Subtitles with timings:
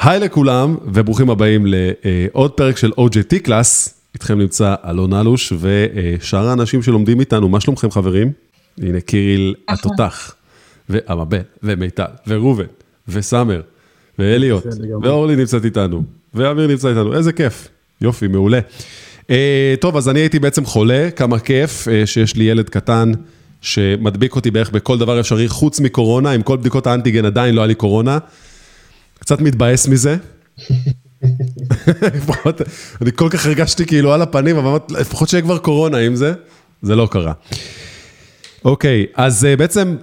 [0.00, 3.94] היי לכולם, וברוכים הבאים לעוד פרק של OJT קלאס.
[4.14, 8.32] איתכם נמצא אלון אלוש ושאר האנשים שלומדים איתנו, מה שלומכם חברים?
[8.82, 10.34] הנה קיריל התותח,
[10.88, 12.64] ואמבל, ומיטל, וראובן,
[13.08, 13.60] וסאמר,
[14.18, 14.66] ואליוט,
[15.02, 16.02] ואורלי נמצאת איתנו,
[16.34, 17.68] ואמיר נמצא איתנו, איזה כיף,
[18.00, 18.60] יופי, מעולה.
[19.22, 19.30] Uh,
[19.80, 23.12] טוב, אז אני הייתי בעצם חולה, כמה כיף uh, שיש לי ילד קטן
[23.60, 27.66] שמדביק אותי בערך בכל דבר אפשרי חוץ מקורונה, עם כל בדיקות האנטיגן עדיין לא היה
[27.66, 28.18] לי קורונה.
[29.18, 30.16] קצת מתבאס מזה.
[33.02, 36.32] אני כל כך הרגשתי כאילו על הפנים, אבל לפחות שיהיה כבר קורונה עם זה,
[36.82, 37.32] זה לא קרה.
[38.64, 39.96] אוקיי, אז uh, בעצם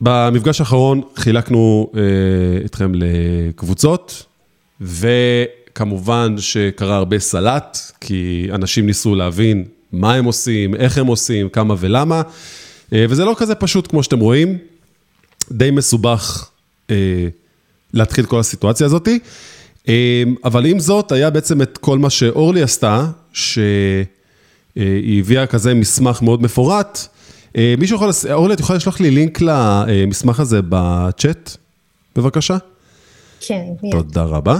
[0.00, 1.96] במפגש האחרון חילקנו uh,
[2.66, 4.26] אתכם לקבוצות,
[4.80, 11.74] וכמובן שקרה הרבה סלט, כי אנשים ניסו להבין מה הם עושים, איך הם עושים, כמה
[11.78, 14.58] ולמה, uh, וזה לא כזה פשוט כמו שאתם רואים,
[15.52, 16.50] די מסובך.
[17.94, 19.18] להתחיל כל הסיטואציה הזאתי.
[20.44, 24.04] אבל עם זאת, היה בעצם את כל מה שאורלי עשתה, שהיא
[25.18, 27.06] הביאה כזה מסמך מאוד מפורט.
[27.78, 31.56] מישהו יכול, אורלי, את יכולה לשלוח לי לינק למסמך הזה בצ'אט,
[32.16, 32.56] בבקשה?
[33.40, 33.92] כן, מיד.
[33.92, 34.58] תודה רבה.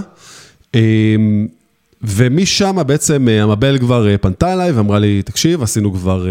[2.01, 6.27] ומשם בעצם המבל כבר פנתה אליי ואמרה לי, תקשיב, עשינו כבר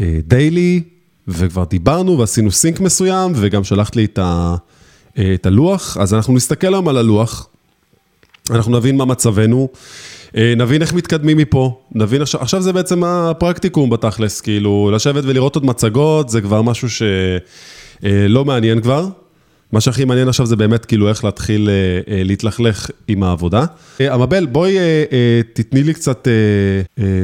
[0.00, 0.82] דיילי,
[1.28, 4.54] וכבר דיברנו ועשינו סינק מסוים, וגם שלחת לי את ה...
[5.18, 7.48] את הלוח, אז אנחנו נסתכל היום על הלוח,
[8.50, 9.68] אנחנו נבין מה מצבנו,
[10.34, 15.64] נבין איך מתקדמים מפה, נבין עכשיו, עכשיו זה בעצם הפרקטיקום בתכלס, כאילו לשבת ולראות עוד
[15.64, 19.08] מצגות, זה כבר משהו שלא מעניין כבר.
[19.74, 21.68] מה שהכי מעניין עכשיו זה באמת כאילו איך להתחיל
[22.06, 23.64] להתלכלך עם העבודה.
[24.00, 24.76] המבל, בואי
[25.52, 26.28] תתני לי קצת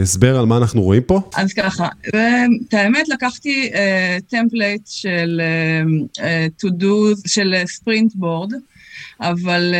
[0.03, 1.21] הסבר על מה אנחנו רואים פה.
[1.37, 1.89] אז ככה,
[2.69, 3.71] את האמת לקחתי
[4.29, 5.41] template של
[6.63, 8.53] to do, של sprint board,
[9.21, 9.75] אבל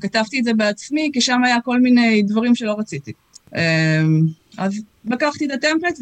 [0.00, 3.12] כתבתי את זה בעצמי, כי שם היה כל מיני דברים שלא רציתי.
[4.58, 5.98] אז לקחתי את ה template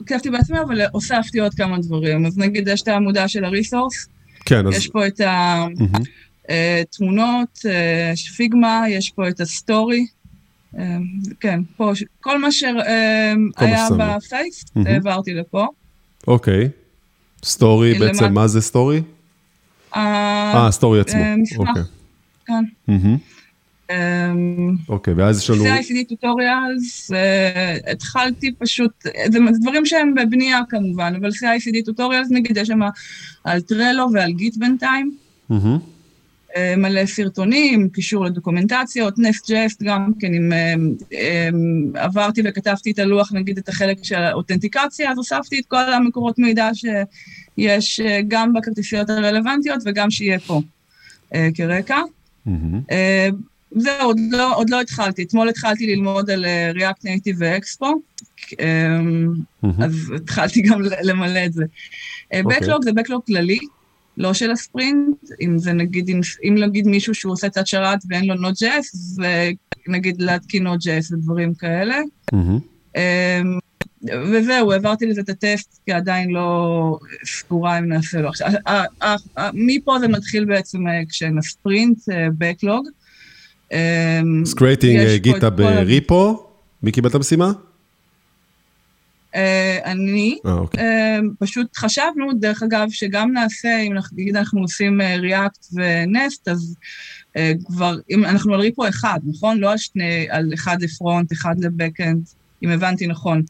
[0.00, 2.26] וכתבתי בעצמי, אבל הוספתי עוד כמה דברים.
[2.26, 4.06] אז נגיד, יש את העמודה של ה resource,
[4.44, 4.74] כן, אז...
[4.74, 5.20] יש פה את
[6.48, 7.58] התמונות,
[8.36, 10.06] Figma, יש פה את ה story.
[11.40, 15.66] כן, פה, כל מה שהיה בפייס, העברתי לפה.
[16.26, 16.68] אוקיי.
[17.44, 19.02] story, בעצם מה זה story?
[19.96, 21.20] אה, story עצמו.
[21.36, 21.68] מסמך,
[22.46, 22.64] כן.
[24.88, 25.64] אוקיי, ואז יש לנו...
[25.64, 27.10] CICD tutorials,
[27.92, 28.90] התחלתי פשוט,
[29.32, 32.80] זה דברים שהם בבנייה כמובן, אבל CICD tutorials נגיד, יש שם
[33.44, 35.16] על טרלו ועל גיט בינתיים.
[36.76, 40.52] מלא סרטונים, קישור לדוקומנטציות, Nest.js גם כן, אם
[41.94, 46.68] עברתי וכתבתי את הלוח, נגיד את החלק של האותנטיקציה, אז הוספתי את כל המקורות מידע
[46.74, 50.60] שיש גם בכרטיסיות הרלוונטיות וגם שיהיה פה
[51.54, 51.98] כרקע.
[53.76, 55.22] זהו, עוד לא, עוד לא התחלתי.
[55.22, 57.94] אתמול התחלתי ללמוד על React Native ואקספו,
[59.78, 61.64] אז התחלתי גם למלא את זה.
[62.34, 63.58] Backlog זה Backlog כללי,
[64.16, 66.10] לא של הספרינט, אם זה נגיד,
[66.48, 69.50] אם נגיד מישהו שהוא עושה קצת שרת ואין לו Node.js, זה
[69.88, 72.00] נגיד להתקין Node.js ודברים כאלה.
[74.04, 78.28] וזהו, העברתי לזה את הטסט, כי עדיין לא סגורה אם נעשה לו.
[78.28, 78.50] עכשיו,
[79.52, 81.98] מפה זה מתחיל בעצם כשהם ה sprint,
[82.40, 83.03] Backlog.
[84.44, 86.46] creating Git בריפו,
[86.82, 87.52] מי קיבל את המשימה?
[89.84, 90.38] אני,
[91.38, 96.76] פשוט חשבנו, דרך אגב, שגם נעשה, אם נגיד אנחנו עושים React ונסט, אז
[97.64, 99.58] כבר, אם אנחנו על ריפו אחד, נכון?
[99.58, 102.28] לא על שני, על אחד לפרונט, אחד לבקאנד,
[102.62, 103.42] אם הבנתי נכון.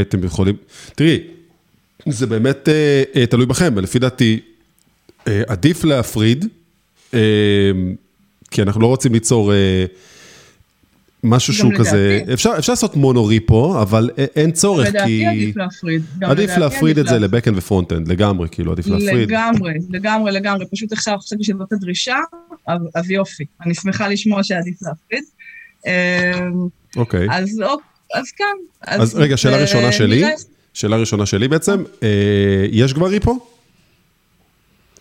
[0.00, 0.56] אתם יכולים,
[0.94, 1.20] תראי,
[2.08, 2.68] זה באמת
[3.30, 4.40] תלוי בכם, ולפי דעתי,
[5.26, 6.44] עדיף להפריד.
[8.50, 9.84] כי אנחנו לא רוצים ליצור אה,
[11.24, 15.22] משהו שהוא כזה, אפשר, אפשר לעשות mono repo, אבל אין צורך, לדעתי כי...
[15.22, 16.02] לדעתי עדיף להפריד.
[16.22, 19.28] עדיף להפריד את זה ל backend ו frontend, לגמרי, כאילו, עדיף להפריד.
[19.28, 22.18] לגמרי, לגמרי, לגמרי, פשוט עכשיו חשבתי שזאת הדרישה,
[22.94, 25.24] אז יופי, אני שמחה לשמוע שעדיף להפריד.
[26.96, 27.26] אוקיי.
[27.30, 27.62] אז,
[28.14, 28.44] אז כן.
[28.82, 30.24] אז, אז רגע, שאלה ראשונה שלי,
[30.74, 33.49] שאלה ראשונה שלי בעצם, אה, יש כבר repo?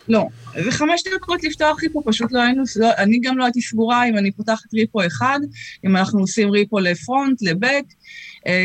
[0.10, 0.28] לא,
[0.64, 4.18] זה חמש דקות לפתוח repo, פשוט לא היינו, לא, אני גם לא הייתי סגורה אם
[4.18, 5.40] אני פותחת repo אחד,
[5.86, 7.84] אם אנחנו עושים repo ל front, ל back.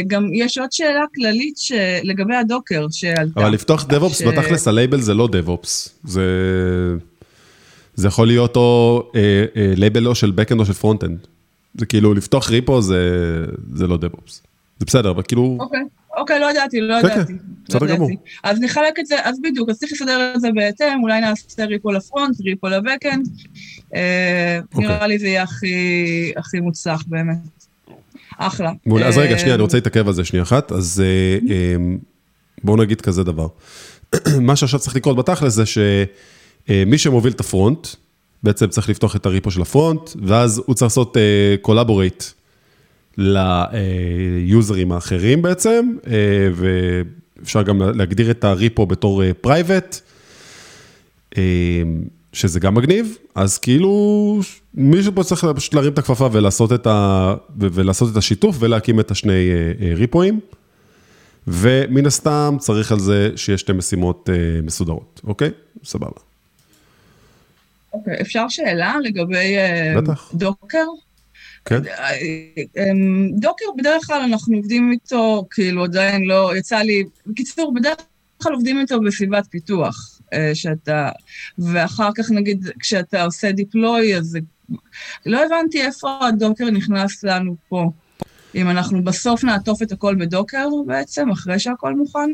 [0.06, 1.54] גם יש עוד שאלה כללית
[2.02, 3.40] לגבי ה Docker שעלתה.
[3.40, 4.22] אבל לפתוח DevOps, ש...
[4.22, 6.22] בתכלס הלייבל זה לא DevOps, זה...
[7.94, 11.18] זה יכול להיות או אה, אה, לייבל או של backend או של frontend.
[11.74, 13.00] זה כאילו, לפתוח repo זה,
[13.74, 14.42] זה לא DevOps.
[14.78, 15.56] זה בסדר, אבל כאילו...
[15.60, 15.80] אוקיי,
[16.16, 17.32] אוקיי, לא ידעתי, לא כן, כן, ידעתי.
[17.32, 17.38] לא
[17.68, 17.96] בסדר ידעתי.
[17.96, 18.10] גמור.
[18.42, 21.92] אז נחלק את זה, אז בדיוק, אז צריך לסדר את זה בהתאם, אולי נעשה repo
[21.92, 23.28] ל front, repo ל backend.
[24.74, 25.42] נראה לי זה יהיה
[26.36, 27.36] הכי, מוצלח באמת.
[28.38, 28.72] אחלה.
[29.04, 30.72] אז רגע, אה, שנייה, אני רוצה להתעכב על זה שנייה אחת.
[30.72, 31.76] אז אה, אה,
[32.64, 33.46] בואו נגיד כזה דבר.
[34.40, 37.88] מה שעכשיו צריך לקרות בתכלס זה שמי שמוביל את ה front,
[38.42, 41.16] בעצם צריך לפתוח את ה repo של ה front, ואז הוא צריך לעשות
[41.60, 42.24] collaborate
[43.18, 50.00] ליוזרים האחרים בעצם, אה, ואפשר גם להגדיר את ה repo בתור private.
[52.34, 54.40] שזה גם מגניב, אז כאילו
[54.74, 59.10] מישהו פה צריך פשוט להרים את הכפפה ולעשות את, ה, ולעשות את השיתוף ולהקים את
[59.10, 60.40] השני אה, אה, ריפואים.
[61.46, 65.50] ומן הסתם צריך על זה שיש שתי משימות אה, מסודרות, אוקיי?
[65.84, 66.20] סבבה.
[67.92, 70.30] אוקיי, אפשר שאלה לגבי אה, בטח.
[70.34, 70.84] Docker?
[71.64, 71.80] כן?
[71.86, 72.10] אה,
[72.76, 77.96] אמ, דוקר בדרך כלל אנחנו עובדים איתו, כאילו עדיין לא, יצא לי, בקיצור, בדרך
[78.42, 81.08] כלל עובדים איתו בסביבת פיתוח, אה, שאתה,
[81.58, 84.38] ואחר כך נגיד כשאתה עושה דיפלוי, אז זה,
[85.26, 87.90] לא הבנתי איפה הדוקר נכנס לנו פה.
[88.54, 92.30] אם אנחנו בסוף נעטוף את הכל בדוקר בעצם, אחרי שהכל מוכן,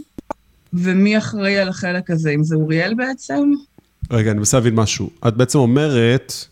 [0.72, 3.50] ומי אחראי על החלק הזה, אם זה אוריאל בעצם?
[4.10, 5.10] רגע, אני מנסה להבין משהו.
[5.28, 6.49] את בעצם אומרת...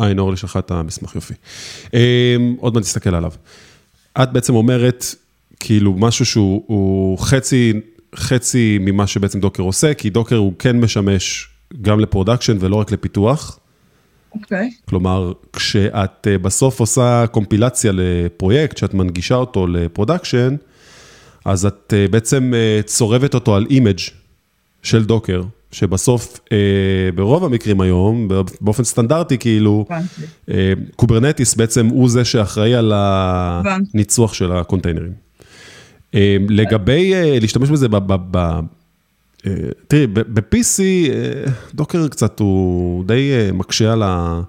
[0.00, 1.34] אה, הנה אורלי שלחה את המסמך, יופי.
[1.94, 3.32] אה, עוד מעט נסתכל עליו.
[4.22, 5.04] את בעצם אומרת,
[5.60, 7.72] כאילו, משהו שהוא הוא חצי,
[8.14, 11.48] חצי ממה שבעצם Docker עושה, כי Docker הוא כן משמש
[11.82, 13.58] גם ל production ולא רק לפיתוח.
[14.34, 14.70] אוקיי.
[14.88, 20.56] כלומר, כשאת אה, בסוף עושה קומפילציה לפרויקט, שאת מנגישה אותו ל production,
[21.44, 23.98] אז את אה, בעצם אה, צורבת אותו על image
[24.82, 25.42] של Docker,
[25.72, 26.58] שבסוף, אה,
[27.14, 28.28] ברוב המקרים היום,
[28.60, 29.86] באופן סטנדרטי, כאילו.
[30.50, 32.92] אה, Kubernetes בעצם הוא זה שאחראי על.
[32.94, 35.12] הניצוח של הקונטיינרים.
[36.14, 37.96] אה, לגבי אה, להשתמש בזה ב...
[37.96, 38.60] ב, ב
[39.46, 39.52] אה,
[39.88, 40.80] תראי, ב-PC,
[41.10, 44.40] אה, Docker קצת הוא די אה, מקשה על, ה,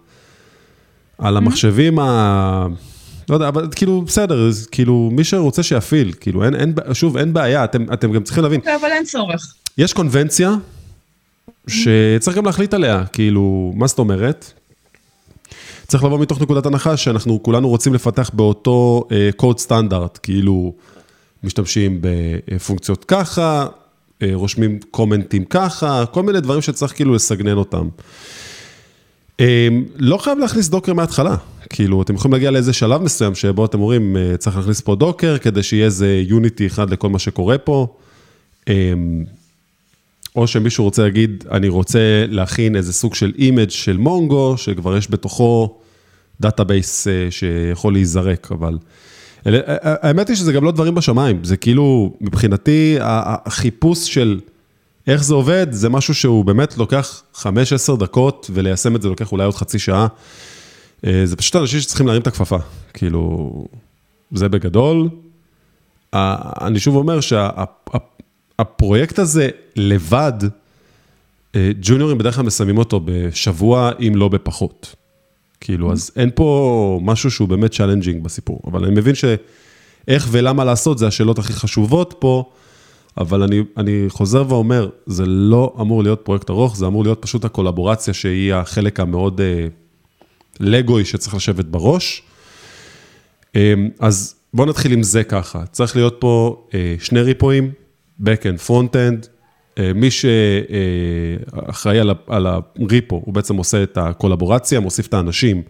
[1.18, 2.68] על המחשבים ה...
[3.30, 7.64] לא יודע, אבל כאילו, בסדר, כאילו, מי שרוצה שיפעיל, כאילו, אין, אין, שוב, אין בעיה,
[7.64, 9.54] אתם, אתם גם צריכים להבין, אוקיי, אבל אין צורך.
[9.78, 10.56] יש קונבנציה
[11.70, 14.52] שצריך גם להחליט עליה, כאילו, מה זאת אומרת?
[15.88, 19.04] צריך לבוא מתוך נקודת הנחה שאנחנו כולנו רוצים לפתח באותו
[19.36, 20.74] קוד סטנדרט, כאילו,
[21.44, 23.68] משתמשים בפונקציות ככה,
[24.22, 27.90] אה, רושמים קומנטים ככה, כל מיני דברים שצריך כאילו לסגנן אותם.
[29.40, 31.36] אה, לא חייב להכניס דוקר מההתחלה,
[31.70, 35.38] כאילו, אתם יכולים להגיע לאיזה שלב מסוים שבו אתם אומרים, אה, צריך להכניס פה דוקר
[35.38, 37.88] כדי שיהיה איזה יוניטי אחד לכל מה שקורה פה.
[38.70, 38.94] אה,
[40.36, 45.12] או שמישהו רוצה להגיד, אני רוצה להכין איזה סוג של image של Mongo, שכבר יש
[45.12, 45.78] בתוכו
[46.40, 48.78] database אה, שיכול להיזרק, אבל...
[49.48, 54.40] אלה- ה- ה- האמת היא שזה גם לא דברים בשמיים, זה כאילו, מבחינתי, החיפוש של
[55.08, 57.46] איך זה עובד, זה משהו שהוא באמת לוקח 5-10
[58.00, 60.08] דקות, וליישם את זה לוקח אולי עוד חצי שעה.
[61.08, 62.58] אה, זה פשוט אנשים שצריכים להרים את הכפפה,
[62.94, 63.52] כאילו,
[64.32, 65.10] זה בגדול.
[66.14, 67.20] אני שוב אומר
[68.60, 70.34] שהפרויקט הזה לבד,
[71.56, 74.96] אה, ג'וניורים בדרך כלל מסיימים אותו בשבוע, אם לא בפחות.
[75.62, 80.98] כאילו, אז אין פה משהו שהוא באמת challenging בסיפור, אבל אני מבין שאיך ולמה לעשות
[80.98, 82.50] זה השאלות הכי חשובות פה,
[83.18, 87.46] אבל אני, אני חוזר ואומר, זה לא אמור להיות פרויקט ארוך, זה אמור להיות פשוט
[87.46, 89.68] הקולבורציה שהיא החלק המאוד אה,
[90.60, 92.24] לגוי שצריך לשבת בראש.
[93.56, 97.72] אה, אז בואו נתחיל עם זה ככה, צריך להיות פה אה, שני ריפואים,
[98.22, 99.28] Backend, Frontend,
[99.80, 105.62] אה, מי שאחראי על, ה repo, הוא בעצם עושה את הקולבורציה, מוסיף את האנשים,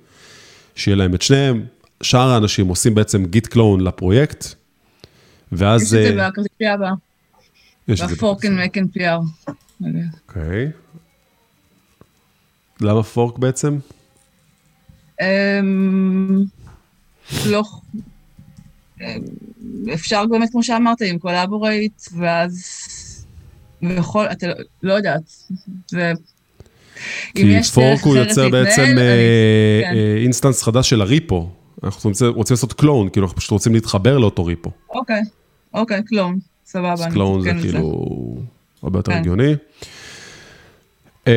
[0.75, 1.65] שיהיה להם את שניהם,
[2.03, 4.45] שאר האנשים עושים בעצם git clone לפרויקט,
[5.51, 5.81] ואז...
[5.81, 6.93] יש את זה אה, בכרטיסייה הבאה,
[7.87, 9.19] יש את זה ב fork make and PR.
[10.27, 10.71] אוקיי.
[12.81, 13.77] למה fork בעצם?
[15.21, 16.43] אמ,
[17.45, 17.63] לא...
[19.93, 22.55] אפשר באמת, כמו שאמרת, עם collaborate, ואז...
[23.83, 24.47] ויכול, אתה
[24.83, 25.21] לא- יודעת.
[25.93, 26.01] אם
[27.33, 29.95] כי fork הוא יוצר להתנהל, בעצם אני- אה, כן.
[29.95, 31.49] אה, instance חדש של ה repo.
[31.83, 34.71] אנחנו רוצים, רוצים לעשות clone, כאילו אנחנו פשוט רוצים להתחבר לאותו repo.
[34.89, 35.21] אוקיי,
[35.73, 38.37] אוקיי, קלון, סבבה, אז קלון זה כאילו
[38.83, 39.17] הרבה יותר כן.
[39.17, 39.55] הגיוני.
[41.27, 41.31] אמ,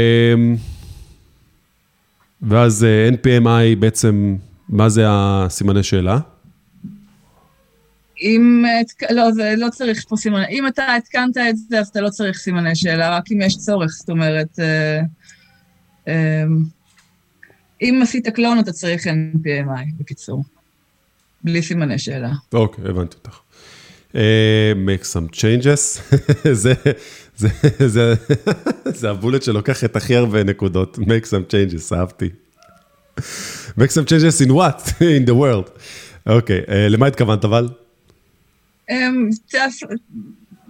[2.43, 4.37] ואז אה, NPMI בעצם,
[4.69, 6.19] מה זה הסימני שאלה?
[8.23, 8.65] אם...
[8.81, 10.47] התק- לא, זה לא צריך פה סימני...
[10.51, 13.91] אם אתה התקנת את זה, אז אתה לא צריך סימני שאלה, רק אם יש צורך,
[13.91, 14.59] זאת אומרת...
[14.59, 15.01] אה,
[16.09, 16.45] אה,
[17.83, 20.45] אם עשית קלון, אתה צריך NPMI, בקיצור.
[21.45, 22.31] בלי סימני שאלה.
[22.53, 23.39] אוקיי, הבנתי אותך.
[24.87, 26.15] make some changes,
[26.63, 26.75] זה,
[27.37, 27.49] זה,
[27.87, 28.15] זה,
[28.85, 32.29] זה הבולט שלוקח את הכי הרבה נקודות, make some changes, אהבתי.
[33.79, 34.89] make some changes in what?
[35.19, 35.71] in the world.
[36.27, 37.69] אוקיי, okay, uh, למה התכוונת אבל?
[38.91, 38.95] Um,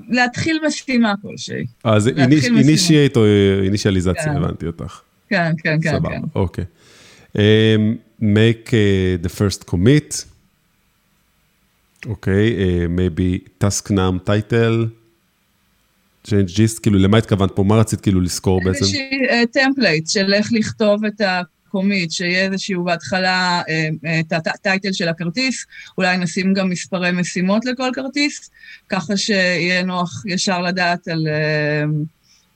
[0.09, 1.65] להתחיל משימה כלשהי.
[1.85, 3.25] אז אינישייט או
[3.65, 4.37] אינישיאליזציה, כן.
[4.37, 5.01] הבנתי אותך.
[5.29, 5.91] כן, כן, כן.
[5.91, 6.65] סבבה, אוקיי.
[8.21, 10.25] make uh, the first commit.
[12.07, 14.87] אוקיי, uh, maybe task name title.
[16.27, 17.63] change gist, כאילו, למה התכוונת פה?
[17.63, 18.85] מה רצית כאילו לזכור בעצם?
[18.85, 21.21] איזושהי template של איך לכתוב את
[21.73, 23.63] ה commit, שיהיה איזשהו בהתחלה
[24.21, 25.67] את ה title של הכרטיס,
[25.99, 28.51] אולי נשים גם מספרי משימות לכל כרטיס,
[28.89, 31.27] ככה שיהיה נוח ישר לדעת על...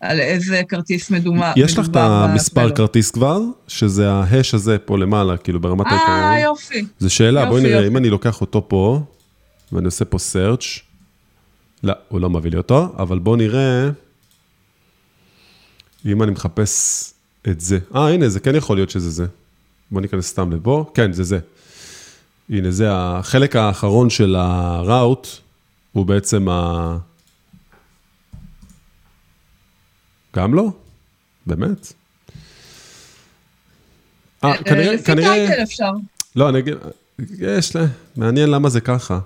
[0.00, 1.52] על איזה כרטיס מדובר.
[1.56, 6.11] יש לך את המספר כרטיס כבר, שזה ההש הזה פה למעלה, כאילו ברמת העיקרון.
[6.11, 6.85] אה, יופי.
[6.99, 9.00] זו שאלה, בואי נראה, אם אני לוקח אותו פה,
[9.73, 10.80] ואני עושה פה search,
[11.82, 13.88] לא, הוא לא מביא לי אותו, אבל בואו נראה,
[16.06, 17.12] אם אני מחפש
[17.48, 17.78] את זה.
[17.94, 19.26] אה, הנה, זה כן יכול להיות שזה זה.
[19.90, 21.38] בואו ניכנס סתם לבו, כן, זה זה.
[22.50, 25.28] הנה, זה החלק האחרון של הראוט,
[25.92, 26.98] הוא בעצם ה...
[30.36, 30.70] גם לא?
[31.46, 31.92] באמת?
[34.44, 34.94] אה, אה כנראה...
[34.94, 35.90] לפי title אפשר.
[36.36, 36.74] לא, אני אגיד,
[37.38, 37.76] יש,
[38.16, 39.18] מעניין למה זה ככה.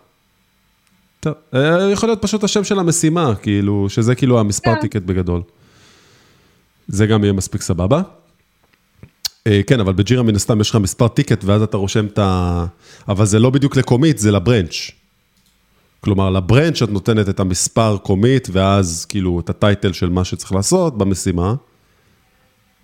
[1.21, 4.81] טוב, אה, יכול להיות פשוט השם של המשימה, כאילו, שזה כאילו המספר כן.
[4.81, 5.43] ticket בגדול.
[6.91, 8.03] זה גם יהיה מספיק סבבה.
[9.47, 12.19] אה, כן, אבל ב Jira מן הסתם יש לך מספר ticket, ואז אתה רושם את
[12.19, 12.65] ה...
[13.09, 14.91] אבל זה לא בדיוק ל commit, זה ל branch.
[16.01, 20.25] כלומר, ל branch את נותנת את המספר commit, ואז כאילו את ה title של מה
[20.25, 21.55] שצריך לעשות במשימה,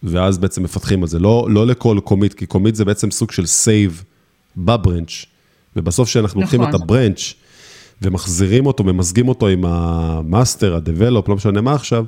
[0.03, 1.19] ואז בעצם מפתחים על זה.
[1.19, 4.05] לא, לא לכל commit, כי commit זה בעצם סוג של save
[4.57, 5.25] ב branch,
[5.77, 6.61] ובסוף כשאנחנו נכון.
[6.61, 7.35] לוקחים את ה branch,
[8.03, 12.05] ומחזירים אותו, ממזגים אותו עם ה master, ה develop, לא משנה מה עכשיו,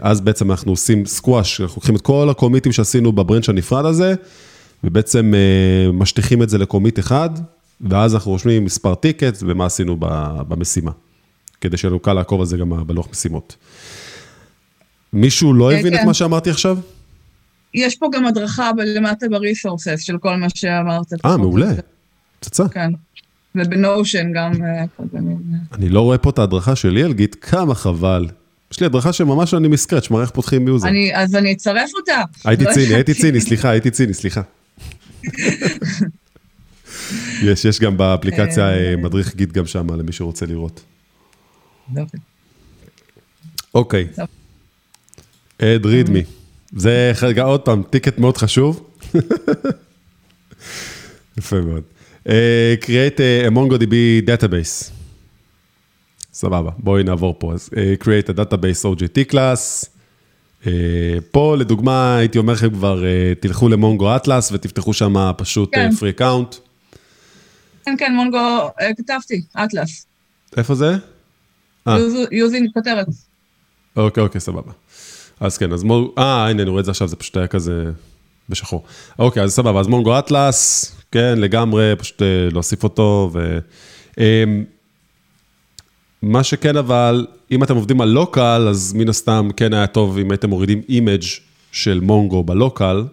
[0.00, 4.14] אז בעצם אנחנו עושים סקואש, אנחנו לוקחים את כל הקומיטים שעשינו ב branch הנפרד הזה,
[4.84, 7.30] ובעצם אה, משטיחים את זה ל commit אחד,
[7.80, 9.96] ואז אנחנו רושמים מספר ticket ומה עשינו
[10.48, 10.90] במשימה,
[11.60, 13.56] כדי שיהיה לנו קל לעקוב על זה גם בלוח משימות.
[15.12, 16.06] מישהו לא הבין את כן.
[16.06, 16.78] מה שאמרתי עכשיו?
[17.74, 21.06] יש פה גם הדרכה למטה ב resources של כל מה שאמרת.
[21.24, 21.70] אה, מעולה.
[22.40, 22.68] פצצה.
[22.68, 22.90] כן.
[23.54, 24.52] וב Notion גם...
[24.64, 24.84] אה,
[25.72, 28.28] אני לא רואה פה את ההדרכה שלי על Git, כמה חבל.
[28.72, 30.88] יש לי הדרכה שממש אני מ scratch, מראה איך פותחים user.
[31.14, 32.22] אז אני אצרף אותה.
[32.44, 34.42] הייתי לא ציני, הייתי ציני, סליחה, הייתי ציני, סליחה.
[37.42, 40.80] יש, יש גם באפליקציה אה, מדריך Git גם שם, למי שרוצה לראות.
[43.74, 44.06] אוקיי.
[45.58, 46.22] אד רידמי.
[46.76, 47.12] זה
[47.42, 48.90] עוד פעם, טיקט מאוד חשוב.
[51.38, 51.82] יפה מאוד.
[52.82, 53.94] Create a MongoDB
[54.26, 55.01] database.
[56.32, 57.52] סבבה, בואי נעבור פה.
[57.52, 59.86] אז uh, create a database OGT class.
[60.62, 60.66] Uh,
[61.30, 65.90] פה לדוגמה הייתי אומר לכם כבר, uh, תלכו למונגו אטלס ותפתחו שם פשוט כן.
[65.98, 66.56] free account.
[67.84, 70.06] כן, כן, מונגו, uh, כתבתי, אטלס.
[70.56, 70.96] איפה זה?
[72.30, 73.06] יוזין כותרת.
[73.96, 74.72] אוקיי, אוקיי, סבבה.
[75.40, 77.84] אז כן, אז Mongo, אה, הנה, אני רואה את זה עכשיו, זה פשוט היה כזה
[78.48, 78.84] בשחור.
[79.18, 82.22] אוקיי, אז סבבה, אז Mongo Atlas, כן, לגמרי, פשוט
[82.52, 83.30] להוסיף אותו.
[83.32, 83.58] ו...
[86.22, 90.30] מה שכן אבל, אם אתם עובדים על local, אז מן הסתם כן היה טוב אם
[90.30, 91.22] הייתם מורידים image
[91.72, 93.04] של Mongo ב local,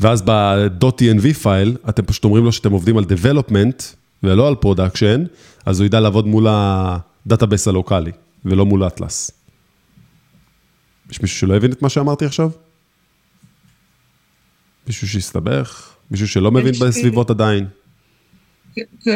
[0.00, 3.82] ואז ב .env file, אתם פשוט אומרים לו שאתם עובדים על development
[4.22, 5.28] ולא על production,
[5.66, 8.12] אז הוא ידע לעבוד מול ה database הלוקאלי,
[8.44, 9.30] ולא מול אטלס.
[11.10, 12.50] יש מישהו שלא הבין את מה שאמרתי עכשיו?
[14.86, 15.90] מישהו שהסתבך?
[16.10, 17.66] מישהו שלא מבין בסביבות עדיין.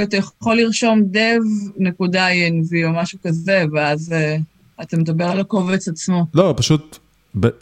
[0.03, 4.37] אתה יכול לרשום dev.env או משהו כזה, ואז אה,
[4.83, 6.27] אתה מדבר על הקובץ עצמו.
[6.35, 6.99] לא, פשוט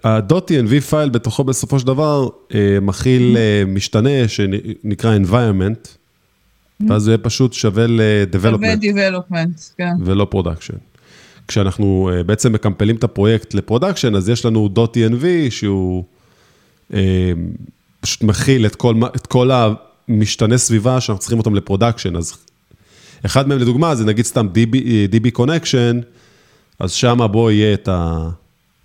[0.05, 5.89] ה-.env file בתוכו בסופו של דבר אה, מכיל אה, משתנה שנקרא environment,
[6.89, 8.87] ואז זה פשוט שווה ל-development.
[8.87, 9.93] שווה development, כן.
[10.05, 10.77] ולא production.
[11.49, 16.05] כשאנחנו בעצם מקמפלים את הפרויקט ל production, אז יש לנו .env שהוא
[18.01, 19.51] פשוט מכיל את כל, את כל
[20.11, 22.35] המשתנה סביבה שאנחנו צריכים אותם ל production, אז
[23.27, 24.77] אחד מהם לדוגמה זה נגיד סתם DB,
[25.13, 26.05] DB Connection,
[26.79, 28.29] אז שמה בו יהיה את ה...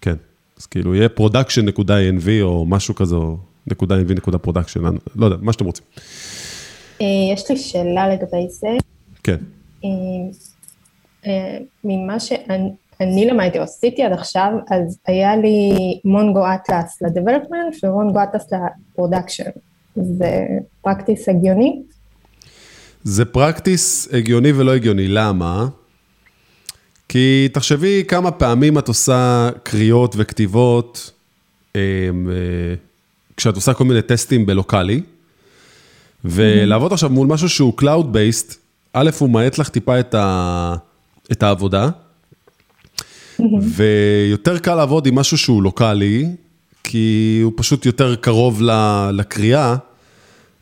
[0.01, 0.15] כן,
[0.57, 4.79] אז כאילו יהיה production.env או משהו כזה, או נקודה .env נקודה production,
[5.15, 5.85] לא יודע, מה שאתם רוצים.
[7.01, 8.77] אה, יש לי שאלה לגבי זה.
[9.23, 9.37] כן.
[9.83, 9.89] אה,
[11.27, 12.69] אה, ממה שאני...
[13.01, 15.69] אני למדתי, או עשיתי עד עכשיו, אז היה לי
[16.05, 19.49] Mongo Atlas ל development ו Mongo Atlas ל production.
[19.95, 20.47] זה
[20.81, 21.81] practice הגיוני?
[23.03, 25.67] זה practice הגיוני ולא הגיוני, למה?
[27.09, 31.11] כי תחשבי כמה פעמים את עושה קריאות וכתיבות
[31.75, 31.81] אה,
[33.37, 35.01] כשאת עושה כל מיני טסטים בלוקאלי,
[36.25, 38.55] ולעבוד עכשיו מול משהו שהוא Cloud-Based,
[38.93, 40.75] א', הוא מאט לך טיפה את, ה,
[41.31, 41.89] את העבודה,
[43.61, 46.25] ויותר קל לעבוד עם משהו שהוא לוקאלי,
[46.85, 48.61] כי הוא פשוט יותר קרוב
[49.11, 49.75] לקריאה,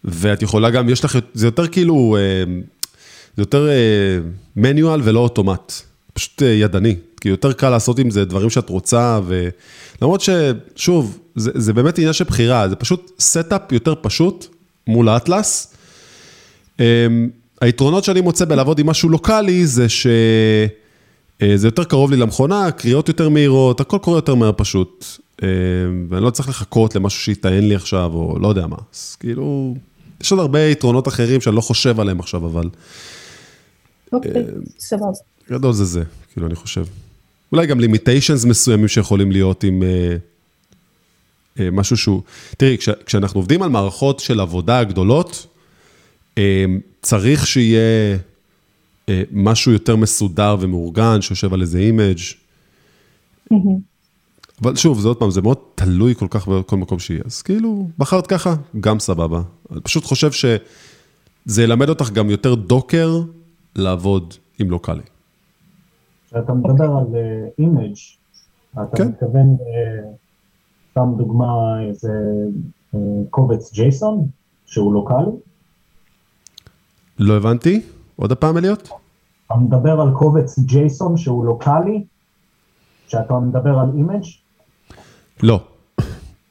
[0.04, 2.54] ואת יכולה גם, יש לך, זה יותר כאילו, אה,
[3.38, 3.70] זה יותר
[4.56, 5.74] manual ולא אוטומט,
[6.14, 11.52] פשוט אה, ידני, כי יותר קל לעשות עם זה דברים שאת רוצה, ולמרות ששוב, זה,
[11.54, 14.48] זה באמת עניין של בחירה, זה פשוט setup יותר פשוט
[14.88, 15.74] מול האטלס.
[17.64, 20.68] היתרונות שאני מוצא בלעבוד עם משהו לוקאלי זה שזה
[21.42, 25.06] אה, יותר קרוב לי למכונה, קריאות יותר מהירות, הכל קורה יותר מהר פשוט.
[25.42, 25.48] אמ,
[26.10, 28.78] ואני לא צריך לחכות למשהו שיטען לי עכשיו, או לא יודע מה.
[28.94, 29.76] אז כאילו,
[30.22, 32.70] יש עוד הרבה יתרונות אחרים שאני לא חושב עליהם עכשיו, אבל...
[34.12, 34.42] אוקיי, אה,
[34.80, 35.08] סבבה.
[35.52, 36.86] בגדול זה זה, כאילו, אני חושב.
[37.52, 39.84] אולי גם limitations מסוימים שיכולים להיות עם
[41.58, 42.22] uh, משהו שהוא...
[42.58, 45.48] תראי, כש, כשאנחנו עובדים על מערכות של עבודה גדולות,
[47.02, 48.18] צריך שיהיה
[49.32, 52.18] משהו יותר מסודר ומאורגן, שיושב על איזה image.
[53.54, 53.93] Mm-hmm.
[54.64, 57.22] אבל שוב, זה עוד פעם, זה מאוד תלוי כל כך בכל מקום שיהיה.
[57.26, 59.42] אז כאילו, בחרת ככה, גם סבבה.
[59.72, 63.22] אני פשוט חושב שזה ילמד אותך גם יותר Docker
[63.76, 65.02] לעבוד עם לוקאלי.
[66.28, 67.06] כשאתה מדבר על
[67.60, 67.96] image,
[68.78, 69.08] אה, אתה כן.
[69.08, 70.10] מתכוון, אה,
[70.92, 72.12] סתם דוגמה, איזה
[72.96, 74.28] אה, קובץ JSON,
[74.66, 75.32] שהוא לוקאלי?
[77.20, 77.82] לא הבנתי,
[78.16, 78.90] עוד פעם אליוט?
[79.46, 82.04] אתה מדבר על קובץ JSON שהוא לוקאלי,
[83.08, 84.43] כשאתה מדבר על image?
[85.44, 85.64] לא.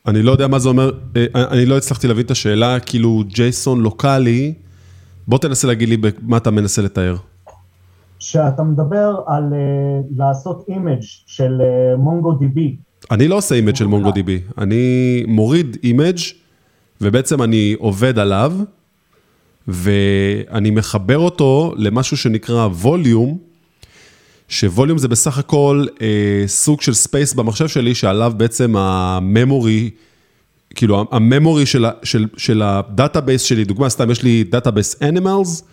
[0.07, 0.91] אני לא יודע מה זה אומר,
[1.35, 4.55] אני לא הצלחתי להבין את השאלה, כאילו JSON לוקאלי,
[5.29, 7.17] בוא תנסה להגיד לי מה אתה מנסה לתאר.
[8.19, 11.53] שאתה מדבר על uh, לעשות image של
[11.99, 12.77] Mongo uh, DB.
[13.11, 16.19] אני לא עושה image של MongoDB, אני מוריד image
[17.01, 18.53] ובעצם אני עובד עליו,
[19.69, 23.39] ואני מחבר אותו למשהו שנקרא volume,
[24.53, 29.91] ש volume זה בסך הכל אה, סוג של space במחשב שלי, שעליו בעצם ה memory,
[30.75, 35.65] כאילו ה memory של, של, של ה database שלי, דוגמה סתם, יש לי database animals,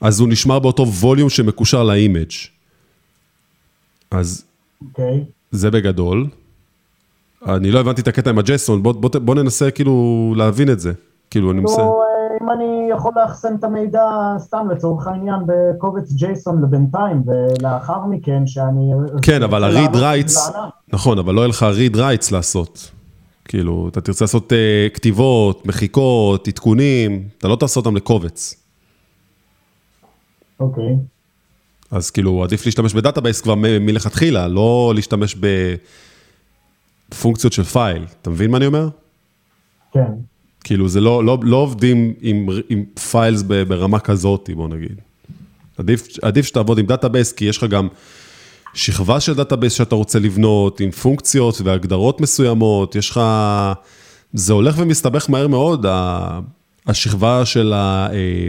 [0.00, 2.30] אז הוא נשמר באותו volume שמקושר ל image.
[4.10, 4.44] אז
[4.82, 4.86] okay.
[4.86, 5.24] אוקיי.
[5.50, 6.26] זה בגדול.
[7.46, 10.80] אני לא הבנתי את הקטע עם ה JSON, בוא, בוא, בוא ננסה כאילו להבין את
[10.80, 10.92] זה.
[11.30, 11.82] כאילו, אני מנסה...
[12.44, 18.92] אם אני יכול לאחסן את המידע סתם לצורך העניין בקובץ JSON לבינתיים, ולאחר מכן שאני...
[19.22, 20.58] כן, אבל ה-read writes,
[20.92, 22.90] נכון, אבל לא יהיה לך read writes לעשות.
[23.44, 24.54] כאילו, אתה תרצה לעשות uh,
[24.94, 28.54] כתיבות, מחיקות, עדכונים, אתה לא תעשה אותם לקובץ.
[30.60, 30.96] אוקיי.
[31.90, 35.36] אז כאילו, עדיף להשתמש ב database כבר מלכתחילה, לא להשתמש
[37.10, 38.06] בפונקציות של file.
[38.22, 38.88] אתה מבין מה אני אומר?
[39.92, 40.12] כן.
[40.64, 45.00] כאילו, זה לא, לא, לא עובדים עם, עם files ברמה כזאת, בוא נגיד.
[45.78, 47.88] עדיף, עדיף שתעבוד עם database, כי יש לך גם
[48.74, 53.20] שכבה של database שאתה רוצה לבנות, עם פונקציות והגדרות מסוימות, יש לך...
[54.32, 55.86] זה הולך ומסתבך מהר מאוד,
[56.86, 58.08] השכבה של ה...
[58.12, 58.48] אה,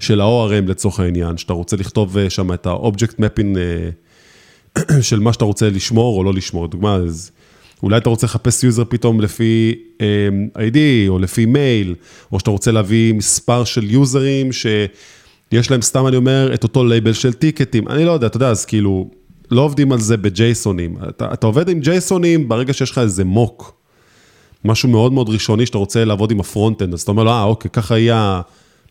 [0.00, 5.32] של ה-ORM לצורך העניין, שאתה רוצה לכתוב אה, שם את ה-Object Mapping אה, של מה
[5.32, 6.68] שאתה רוצה לשמור או לא לשמור.
[6.68, 7.30] דוגמה, אז
[7.82, 10.06] אולי אתה רוצה לחפש user פתאום לפי אה,
[10.56, 11.94] ID או לפי מייל,
[12.32, 16.84] או שאתה רוצה להביא מספר של user ים שיש להם, סתם אני אומר, את אותו
[16.84, 17.88] לייבל של tickets.
[17.88, 19.10] אני לא יודע, אתה יודע, אז כאילו,
[19.50, 20.96] לא עובדים על זה ב JSON ים.
[21.08, 23.80] אתה, אתה עובד עם JSON ים ברגע שיש לך איזה mock.
[24.64, 27.42] משהו מאוד מאוד ראשוני שאתה רוצה לעבוד עם ה front-end, אז אתה אומר לו, אה,
[27.42, 28.40] אוקיי, ככה יהיה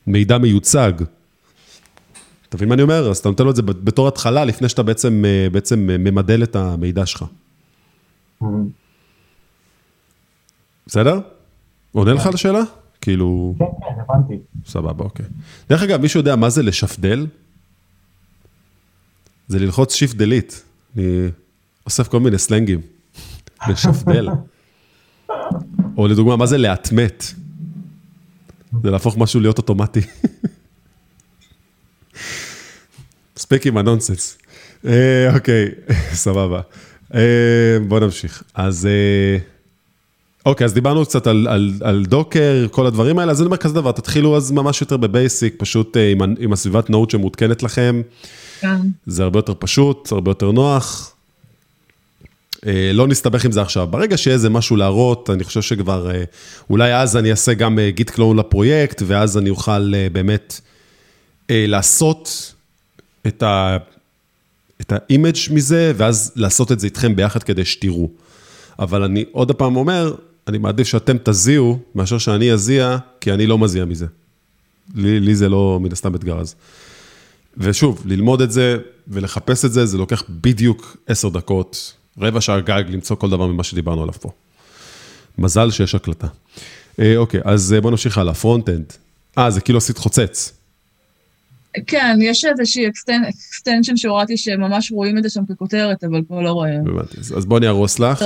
[0.08, 0.92] מידע מיוצג.
[2.50, 3.10] אתה מבין מה אני אומר?
[3.10, 6.44] אז אתה נותן לו את זה בתור התחלה, לפני שאתה בעצם, אה, בעצם אה, ממדל
[6.44, 7.26] את המידע שלך.
[10.90, 11.20] בסדר?
[11.92, 12.62] עונה לך על השאלה?
[13.02, 13.56] כאילו...
[13.60, 14.40] כן, כן, הבנתי.
[14.66, 15.26] סבבה, אוקיי.
[15.70, 17.28] דרך אגב, מישהו יודע מה זה לשפדל?
[19.48, 20.54] זה ללחוץ shift delete.
[20.96, 21.30] אני
[21.86, 22.82] אוסף כל מיני סלנגים.
[23.68, 24.30] לשפדל.
[25.98, 27.24] או לדוגמה, מה זה לאטמת?
[28.84, 30.02] זה להפוך משהו להיות אוטומטי.
[33.38, 34.38] מספיק עם ה nonsense.
[34.86, 35.66] אה, אוקיי,
[36.24, 36.62] סבבה.
[37.16, 38.44] אה, בוא נמשיך.
[38.54, 38.88] אז...
[40.48, 43.58] אה, אוקיי, אז דיברנו קצת על, על, על דוקר, כל הדברים האלה, אז אני אומר
[43.58, 48.02] כזה דבר, תתחילו אז ממש יותר בבייסיק, פשוט עם, עם הסביבת נאות שמעודכנת לכם.
[48.60, 48.78] כן.
[49.08, 51.16] זה הרבה יותר פשוט, הרבה יותר נוח.
[52.68, 53.88] אה, לא נסתבך עם זה עכשיו.
[53.88, 56.24] ברגע שיהיה איזה משהו להראות, אני חושב שכבר, אה,
[56.70, 60.60] אולי אז אני אעשה גם גיט קלון לפרויקט, ואז אני אוכל באמת
[61.50, 62.54] לעשות
[63.28, 63.78] את ה...
[64.82, 68.10] את ה image מזה, ואז לעשות את זה איתכם ביחד כדי שתראו.
[68.80, 70.14] אבל אני עוד פעם אומר,
[70.50, 74.06] אני מעדיף שאתם תזיעו, מאשר שאני אזיע, כי אני לא מזיע מזה.
[74.96, 76.56] לי, לי זה לא מן הסתם אתגר אז.
[77.58, 82.84] ושוב, ללמוד את זה ולחפש את זה, זה לוקח בדיוק עשר דקות, רבע שעה גג,
[82.90, 84.32] למצוא כל דבר ממה שדיברנו עליו פה.
[85.38, 86.28] מזל שיש הקלטה.
[87.00, 88.94] אה, אוקיי, אז אה, בוא נמשיך הלאה, front-end.
[89.38, 90.54] אה, זה כאילו עשית חוצץ.
[91.88, 96.80] כן, יש איזושהי extension שהורדתי שממש רואים את זה שם ככותרת, אבל פה לא רואים.
[96.88, 98.24] הבנתי, אז בואי אני אהרוס לך.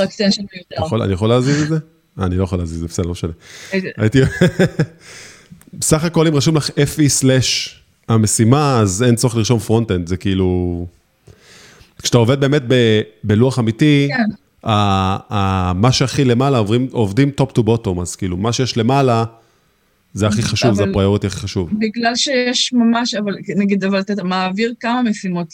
[1.03, 1.77] אני יכול להזיז את זה?
[2.19, 3.31] אה, אני לא יכול להזיז, זה בסדר, לא משנה.
[3.97, 4.19] הייתי...
[5.73, 7.29] בסך הכל אם רשום לך FE/
[8.09, 10.87] המשימה, אז אין צורך לרשום front-end, זה כאילו...
[12.01, 12.61] כשאתה עובד באמת
[13.23, 14.69] בלוח אמיתי, כן.
[15.75, 19.23] מה שהכי למעלה עוברים, עובדים top to bottom, אז כאילו, מה שיש למעלה,
[20.13, 21.69] זה הכי חשוב, זה ה priority הכי חשוב.
[21.79, 25.53] בגלל שיש ממש, אבל נגיד, אבל אתה מעביר כמה משימות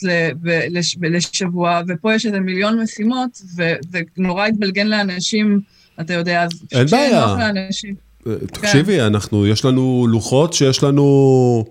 [1.00, 5.60] לשבוע, ופה יש איזה מיליון משימות, וזה נורא התבלגן לאנשים,
[6.00, 6.50] אתה יודע, אז...
[6.72, 7.36] אין בעיה.
[8.46, 9.04] תקשיבי, כן.
[9.04, 11.64] אנחנו, יש לנו לוחות שיש לנו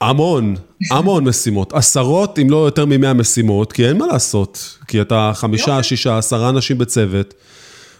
[0.00, 0.54] המון,
[0.90, 5.82] המון משימות, עשרות אם לא יותר ממאה משימות, כי אין מה לעשות, כי אתה חמישה,
[5.82, 7.34] שישה, עשרה אנשים בצוות.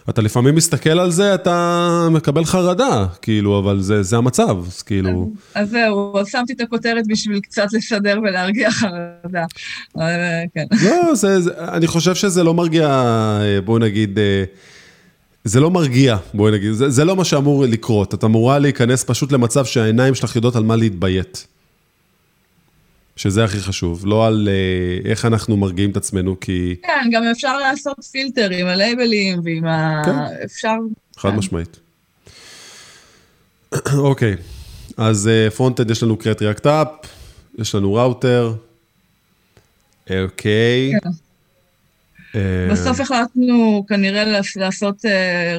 [0.09, 5.31] אתה לפעמים מסתכל על זה, אתה מקבל חרדה, כאילו, אבל זה, זה המצב, אז כאילו...
[5.55, 9.45] אז זהו, אז שמתי את הכותרת בשביל קצת לסדר ולהרגיע חרדה.
[10.53, 10.65] כן.
[10.83, 12.87] לא, זה, זה, אני חושב שזה לא מרגיע,
[13.41, 14.43] אה, בואו נגיד, אה,
[15.47, 18.13] זה לא מרגיע, בואי נגיד, זה, זה לא מה שאמור לקרות.
[18.13, 21.47] את אמורה להיכנס פשוט למצב שהעיניים שלך יודעות על מה להתביית.
[23.15, 24.49] שזה הכי חשוב, לא על
[25.03, 26.75] uh, איך אנחנו מרגיעים את עצמנו, כי...
[26.83, 30.01] כן, גם אפשר לעשות פילטר עם הלייבלים ועם ה...
[30.05, 30.45] כן.
[30.45, 30.75] אפשר...
[31.17, 31.35] חד כן.
[31.35, 31.79] משמעית.
[33.97, 34.35] אוקיי,
[34.97, 36.87] אז front-end uh, יש לנו create react app,
[37.57, 38.53] יש לנו ראוטר,
[40.09, 40.91] אוקיי.
[41.03, 41.09] כן.
[42.37, 45.05] אה, בסוף החלטנו כנראה לעשות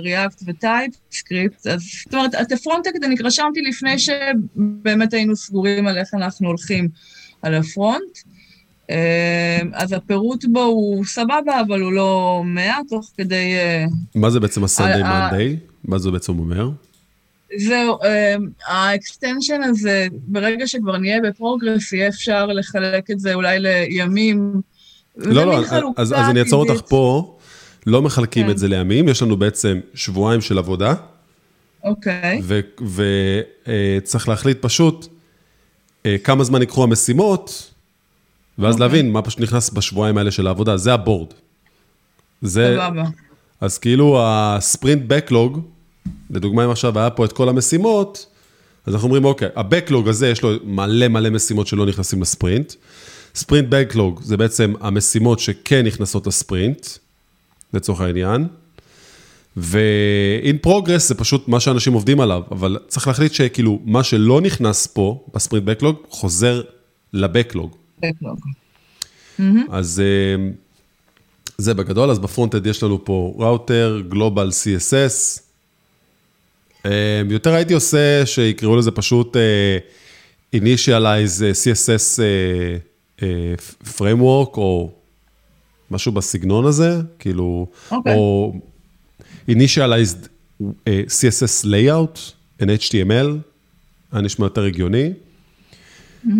[0.03, 5.99] React ו TypeScript, אז זאת אומרת, את הפרויקט אני רשמתי לפני שבאמת היינו סגורים על
[5.99, 6.89] איך אנחנו הולכים
[7.43, 8.19] על ה front.
[8.91, 13.57] אה, אז הפירוט בו הוא סבבה, אבל הוא לא מאה, תוך כדי...
[13.57, 14.63] אה, מה זה בעצם
[15.03, 15.57] man day?
[15.85, 16.71] מה זה בעצם אומר?
[17.57, 17.99] זהו,
[18.67, 24.61] ה extension הזה, ברגע שכבר נהיה ב progress, יהיה אפשר לחלק את זה אולי לימים.
[25.19, 25.61] לא, לא,
[25.97, 27.35] אז, אז אני אעצור אותך פה.
[27.87, 28.51] לא מחלקים כן.
[28.51, 30.95] את זה לימים, יש לנו בעצם שבועיים של עבודה.
[31.85, 32.43] אוקיי.
[33.67, 35.07] וצריך להחליט פשוט
[36.07, 37.71] אה, כמה זמן יקחו המשימות,
[38.59, 38.87] ואז אוקיי.
[38.87, 41.29] להבין מה פשוט נכנס בשבועיים האלה של העבודה, זה הבורד.
[42.43, 42.77] זה...
[42.77, 43.05] סבבה.
[43.61, 45.61] אז כאילו הספרינט בקלוג,
[46.31, 48.27] לדוגמה אם עכשיו היה פה את כל המשימות,
[48.87, 52.73] אז אנחנו אומרים, אוקיי, הבקלוג הזה יש לו מלא מלא משימות שלא נכנסים לספרינט.
[53.39, 56.87] ספרינט בקלוג זה בעצם המשימות שכן נכנסות לספרינט,
[57.75, 58.47] לצורך העניין.
[59.57, 64.87] ו-in progress זה פשוט מה שאנשים עובדים עליו, אבל צריך להחליט שכאילו, מה שלא נכנס
[64.87, 66.63] פה בספרינט בקלוג, חוזר
[67.13, 67.77] לבקלוג.
[67.99, 68.39] בקלוג.
[69.71, 70.51] אז אה,
[71.59, 75.41] זה בגדול, אז בפרונט-אד יש לנו פה ראוטר, גלובל CSS.
[76.87, 79.79] אה, יותר הייתי עושה שיקראו לזה פשוט אה,
[80.57, 82.21] initialize CSS
[83.99, 84.91] framework, או
[85.91, 87.95] משהו בסגנון הזה, כאילו, okay.
[87.95, 88.15] אוקיי.
[88.15, 88.55] או
[89.51, 90.29] initialized
[90.63, 92.19] uh, CSS layout,
[92.63, 93.29] in HTML,
[94.13, 95.13] היה נשמע יותר הגיוני.
[96.25, 96.31] Mm-hmm.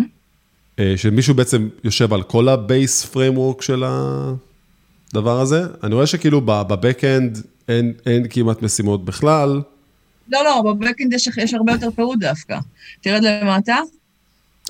[0.77, 5.63] Uh, שמישהו בעצם יושב על כל ה-base framework של הדבר הזה.
[5.83, 9.61] אני רואה שכאילו בבקאנד אין, אין כמעט משימות בכלל.
[10.29, 12.59] לא, לא, בבקאנד יש, יש הרבה יותר פירוט דווקא.
[13.01, 13.77] תרד למטה.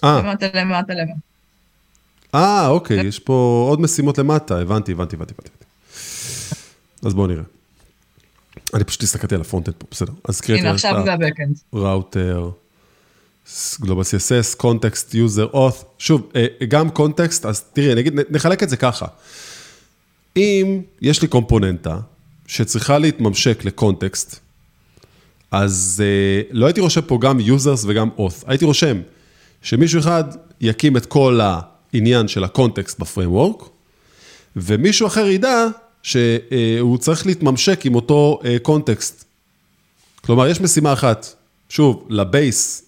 [0.03, 0.21] אה.
[0.21, 1.28] למטה, למטה, למטה.
[2.35, 5.33] אה, אוקיי, יש פה עוד משימות למטה, הבנתי, הבנתי, הבנתי.
[7.03, 7.43] אז בואו נראה.
[8.73, 10.13] אני פשוט הסתכלתי על ה front-end פה, בסדר.
[10.23, 11.59] אז create הנה, עכשיו זה ה backend.
[11.73, 12.49] router,
[13.81, 15.83] global CSS, context, user, auth.
[15.97, 19.05] שוב, אה, גם context, אז תראי, נגיד, נחלק את זה ככה.
[20.37, 21.99] אם יש לי קומפוננטה
[22.47, 24.39] שצריכה להתממשק ל context,
[25.51, 28.43] אז uh, לא הייתי רושם פה גם users וגם אוף.
[28.47, 29.01] הייתי רושם
[29.61, 30.23] שמישהו אחד
[30.61, 31.39] יקים את כל
[31.93, 33.63] העניין של ה context ב framework,
[34.55, 35.67] ומישהו אחר ידע
[36.03, 39.25] שהוא צריך להתממשק עם אותו context.
[40.21, 41.35] כלומר, יש משימה אחת,
[41.69, 42.83] שוב, ל base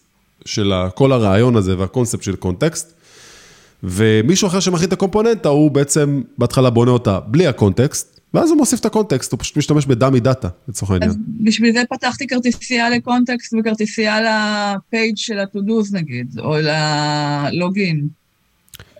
[0.45, 2.93] של כל הרעיון הזה והקונספט של context,
[3.83, 8.57] ומישהו אחר שמחליט את הקומפוננטה, הוא בעצם בהתחלה בונה אותה בלי ה context, ואז הוא
[8.57, 11.09] מוסיף את ה context, הוא פשוט משתמש ב dummy data, לצורך העניין.
[11.09, 16.55] אז בשביל זה פתחתי כרטיסייה ל context וכרטיסייה ל page של ה to-do's נגיד, או
[16.61, 18.07] ל login.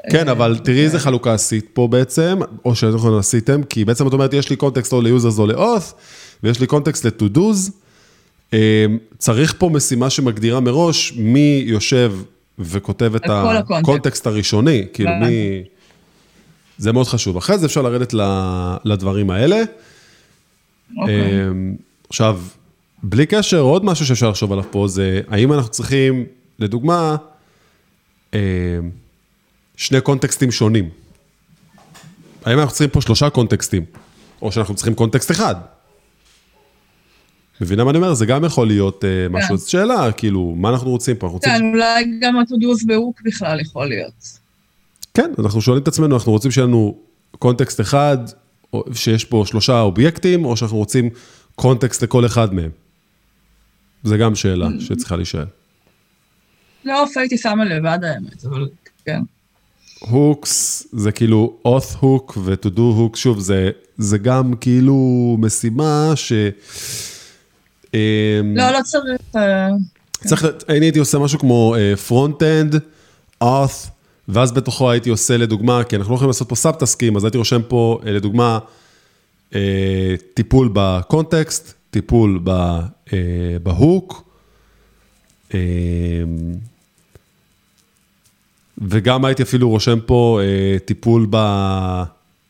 [0.10, 4.14] כן, אבל תראי איזה חלוקה עשית פה בעצם, או שאתם יכולים עשיתם, כי בעצם את
[4.14, 5.94] אומרת, יש לי context או ל users או ל auth,
[6.44, 7.72] ויש לי context ל to-do's.
[8.54, 8.58] אמ,
[9.18, 12.14] צריך פה משימה שמגדירה מראש מי יושב
[12.60, 15.64] וכותב את ה context הראשוני, כאילו מי...
[16.78, 17.38] זה מאוד חשוב.
[17.38, 18.14] אחרי זה אפשר לרדת
[18.86, 19.62] לדברים האלה.
[20.98, 21.48] אוקיי.
[21.48, 21.76] אמ,
[22.10, 22.40] עכשיו,
[23.04, 26.26] בלי קשר, עוד משהו שאפשר לחשוב עליו פה זה, האם אנחנו צריכים,
[26.60, 27.16] לדוגמה,
[28.34, 28.40] אמ,
[29.82, 30.89] שני קונטקסטים שונים.
[32.46, 33.86] האם אנחנו צריכים פה שלושה קונטקסטים,
[34.41, 35.56] או שאנחנו צריכים קונטקסט אחד.
[37.62, 38.13] מבינה מה אני אומר?
[38.13, 41.28] זה גם יכול להיות uh, משהו, אז שאלה, כאילו, מה אנחנו רוצים פה?
[41.28, 41.52] אנחנו רוצים...
[41.52, 44.39] כן, אולי גם הטודיוס בהוק בכלל יכול להיות.
[45.13, 46.98] כן, אנחנו שואלים את עצמנו, אנחנו רוצים שיהיה לנו
[47.39, 48.17] קונטקסט אחד,
[48.94, 51.10] שיש פה שלושה אובייקטים, או שאנחנו רוצים
[51.56, 52.72] קונטקסט לכל אחד מהם.
[54.04, 54.67] זה גם שאלה.
[54.80, 55.46] שצריכה להישאל.
[56.86, 58.70] לא, הייתי שמה לבד האמת, אבל
[59.06, 59.22] כן.
[60.10, 66.34] הוקס זה כאילו auth hook ו-to do hook, שוב, זה, זה גם כאילו משימה ש...
[67.94, 68.00] אמ,
[68.56, 69.22] לא, לא צריך...
[69.36, 69.68] אה,
[70.26, 71.76] צריך, אני הייתי עושה משהו כמו
[72.10, 72.76] front-end,
[73.42, 73.90] אה, auth,
[74.28, 77.62] ואז בתוכו הייתי עושה לדוגמה, כי אנחנו לא יכולים לעשות פה סאב-טסקים, אז הייתי רושם
[77.68, 78.60] פה אה, לדוגמה,
[80.34, 82.40] טיפול בקונטקסט, טיפול
[83.64, 84.24] בהוק,
[88.78, 90.40] וגם הייתי אפילו רושם פה
[90.86, 91.28] טיפול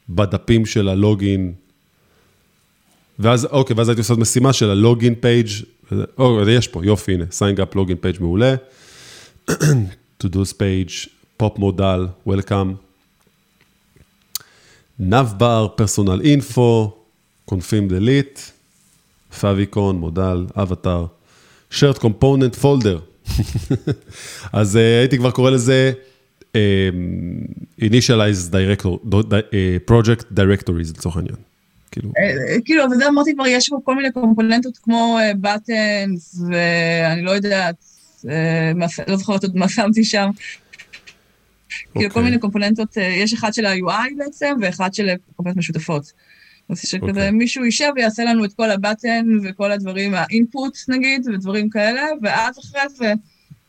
[0.09, 1.53] בדפים של הלוגין
[3.21, 5.47] ואז, אוקיי, ואז הייתי עושה משימה של ה login page,
[6.17, 8.55] אוקיי, יש פה, יופי, הנה, sign up login page מעולה.
[10.23, 12.73] to do's page, pop modal, welcome.
[14.99, 15.33] nav
[15.75, 16.93] personal info,
[17.45, 18.39] confirm delete,
[19.39, 21.05] favicon, modal, avatar,
[21.71, 23.29] shared component folder.
[24.53, 25.91] אז uh, הייתי כבר קורא לזה
[26.53, 31.35] um, initialize director, uh, project directories לצורך העניין.
[31.91, 32.11] כאילו...
[32.17, 35.31] אה, אה, כאילו, וזה אמרתי כבר, יש פה כל מיני קומפוננטות כמו אה,
[36.49, 37.75] ואני לא יודעת,
[39.07, 40.29] לא זוכרת עוד מה שמתי שם.
[41.93, 42.23] כאילו, כל אוקיי.
[42.23, 46.11] מיני קומפוננטות, יש אחד של ה-UI בעצם, ואחד של קומפוננטות משותפות.
[46.69, 47.31] אז שכזה אוקיי.
[47.31, 52.81] מישהו יישב ויעשה לנו את כל הבטן וכל הדברים, האינפוט נגיד, ודברים כאלה, ואז אחרי
[52.89, 53.13] זה...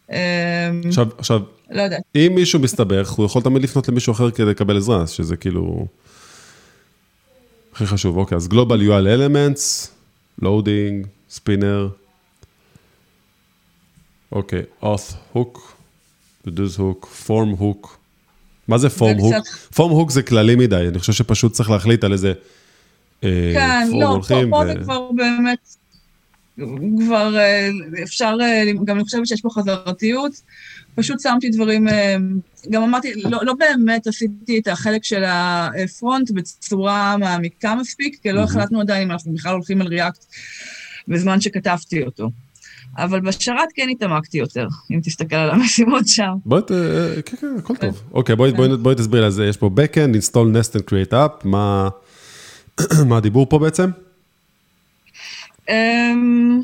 [0.08, 2.02] עכשיו, עכשיו, לא יודעת.
[2.16, 5.86] אם מישהו מסתבך, הוא יכול תמיד לפנות למישהו אחר כדי לקבל עזרה, שזה כאילו...
[7.74, 9.88] הכי חשוב, אוקיי, אז Global UL Elements,
[10.44, 11.88] Loading, Spinner,
[14.32, 15.58] אוקיי, auth hook,
[16.46, 17.88] reduce hook, form hook.
[18.68, 19.74] מה זה form hook?
[19.74, 22.32] form hook זה כללי מדי, אני חושב שפשוט צריך להחליט על איזה
[23.24, 25.76] אה, כן, לא, פה זה כבר באמת,
[26.98, 27.70] כבר אה,
[28.02, 30.32] אפשר, אה, גם אני חושבת שיש פה חזרתיות.
[30.94, 32.16] פשוט שמתי דברים, אה,
[32.70, 38.40] גם אמרתי, לא, לא באמת עשיתי את החלק של הפרונט בצורה מעמיקה מספיק, כי לא
[38.40, 40.24] החלטנו עדיין אם אנחנו בכלל הולכים על ריאקט
[41.08, 42.30] בזמן שכתבתי אותו.
[42.98, 46.32] אבל בשרת כן התעמקתי יותר, אם תסתכל על המשימות שם.
[46.46, 46.62] בואי,
[47.26, 48.02] כן, כן, הכל טוב.
[48.12, 51.48] אוקיי, בואי, בואי, בואי תסביר על זה, יש פה Backend, install nest and create up,
[51.48, 51.88] מה,
[53.08, 53.90] מה הדיבור פה בעצם?
[55.68, 56.60] אמ,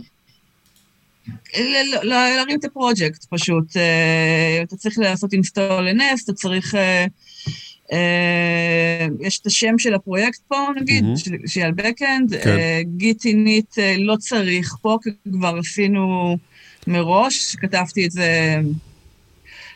[2.02, 3.76] להרים את הפרויקט פשוט.
[3.76, 6.74] אה, אתה צריך לעשות אינסטול לנס, אתה צריך...
[6.74, 7.06] אה,
[7.92, 11.04] אה, יש את השם של הפרויקט פה, נגיד,
[11.46, 12.34] שיהיה על בקאנד.
[12.96, 16.36] גיט אינית לא צריך פה, כי כבר עשינו
[16.86, 18.60] מראש, כתבתי את זה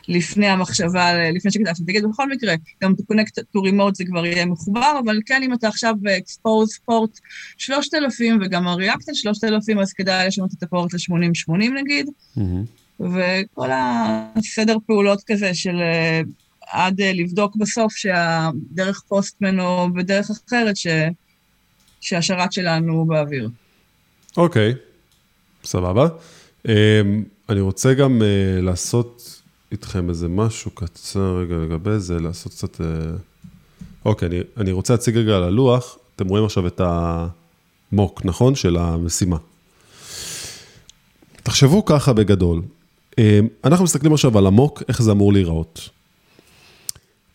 [0.09, 4.47] לפני המחשבה, לפני שכתבתי, תגיד, בכל מקרה, גם to connect to remote זה כבר יהיה
[4.47, 7.21] מחובר, אבל כן, אם אתה עכשיו ב-expose port
[7.59, 12.07] 3,000 וגם ה-react על 3,000, אז כדאי לשנות את הפורט ל-80-80 נגיד,
[12.39, 13.01] mm-hmm.
[13.01, 16.21] וכל הסדר פעולות כזה של אה,
[16.73, 20.87] עד אה, לבדוק בסוף שהדרך פוסטמן או בדרך אחרת, ש...
[22.01, 23.49] שהשרת שלנו באוויר.
[24.37, 25.67] אוקיי, okay.
[25.67, 26.09] סבבה.
[26.67, 26.71] Um,
[27.49, 29.42] אני רוצה גם uh, לעשות
[29.73, 32.81] איתכם איזה משהו קצר רגע לגבי זה, לעשות קצת...
[32.81, 32.87] אה,
[34.05, 36.81] אוקיי, אני, אני רוצה להציג רגע על הלוח, אתם רואים עכשיו את
[37.93, 38.55] המוק, נכון?
[38.55, 39.37] של המשימה.
[41.43, 42.63] תחשבו ככה בגדול,
[43.19, 45.89] אה, אנחנו מסתכלים עכשיו על ה mock, איך זה אמור להיראות.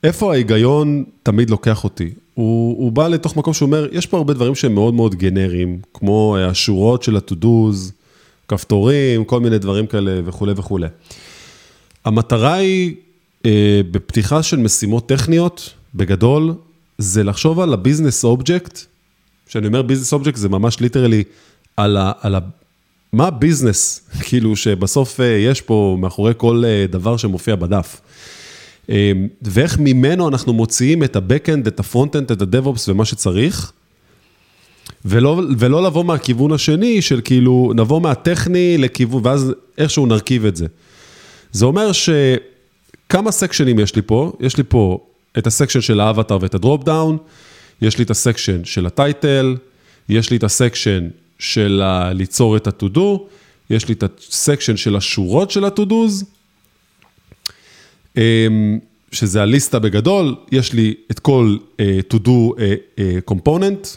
[0.04, 2.10] איפה ההיגיון תמיד לוקח אותי?
[2.34, 6.38] הוא, הוא בא לתוך מקום שאומר, יש פה הרבה דברים שהם מאוד מאוד גנריים, כמו
[6.38, 7.92] השורות של ה to-do's,
[8.48, 10.88] כפתורים, כל מיני דברים כאלה וכולי וכולי.
[12.08, 12.96] המטרה היא,
[13.46, 16.54] אה, בפתיחה של משימות טכניות, בגדול,
[16.98, 18.80] זה לחשוב על ה business object
[19.48, 21.24] כשאני אומר business object זה ממש literally
[21.78, 22.12] על ה...
[22.22, 22.40] על ה
[23.14, 28.02] מה ה business, כאילו שבסוף יש פה מאחורי כל דבר שמופיע בדף.
[29.42, 33.72] ואיך ממנו אנחנו מוציאים את ה-Backend, את ה-Frontend, את ה-DevOps ומה שצריך.
[35.06, 40.66] ולא, ולא לבוא מהכיוון השני של כאילו, נבוא מהטכני לכיוון, ואז איכשהו נרכיב את זה.
[41.52, 45.00] זה אומר שכמה section־ים יש לי פה, יש לי פה
[45.38, 47.18] את ה section של האבטר ואת ה drop down,
[47.82, 49.56] יש לי את ה section של ה title,
[50.10, 51.08] יש לי את ה section
[51.40, 53.00] של ה- ליצור את ה-to-do,
[53.70, 56.26] יש לי את ה section של השורות של ה-to-do's,
[58.18, 58.80] אמ,
[59.12, 61.80] שזה הליסטה בגדול, יש לי את כל uh,
[62.14, 62.60] to-do uh,
[62.98, 63.88] uh, component,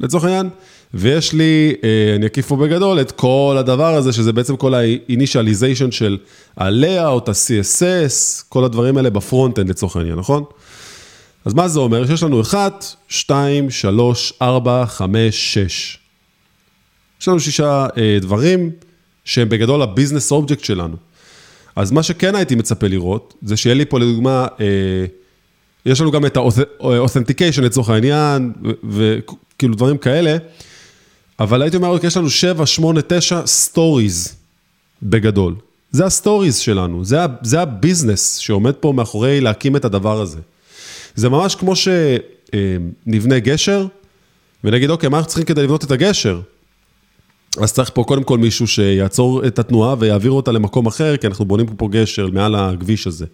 [0.00, 0.48] לצורך העניין,
[0.94, 1.84] ויש לי, uh,
[2.16, 6.18] אני אקיף פה בגדול, את כל הדבר הזה, שזה בעצם כל ה-initialization של
[6.56, 10.44] ה-layout, ה-CSS, כל הדברים האלה ב frontend לצורך העניין, נכון?
[11.44, 12.06] אז מה זה אומר?
[12.06, 15.98] שיש לנו 1, 2, 3, 4, 5, 6.
[17.20, 18.70] יש לנו שישה uh, דברים
[19.24, 20.96] שהם בגדול ה business object שלנו.
[21.76, 24.66] אז מה שכן הייתי מצפה לראות, זה שיהיה לי פה לדוגמה, אה,
[25.86, 28.52] יש לנו גם את ה-authentication לצורך העניין,
[28.90, 30.36] וכאילו דברים כאלה,
[31.40, 33.42] אבל הייתי אומר, יש לנו 7, 8, 9
[33.74, 34.32] stories
[35.02, 35.54] בגדול.
[35.92, 40.38] זה ה stories שלנו, זה, זה ה business שעומד פה מאחורי להקים את הדבר הזה.
[41.14, 43.86] זה ממש כמו שנבנה גשר,
[44.64, 46.40] ונגיד, אוקיי, מה אנחנו צריכים כדי לבנות את הגשר?
[47.58, 51.44] אז צריך פה קודם כל מישהו שיעצור את התנועה ויעביר אותה למקום אחר, כי אנחנו
[51.44, 53.26] בונים פה גשר מעל הכביש הזה.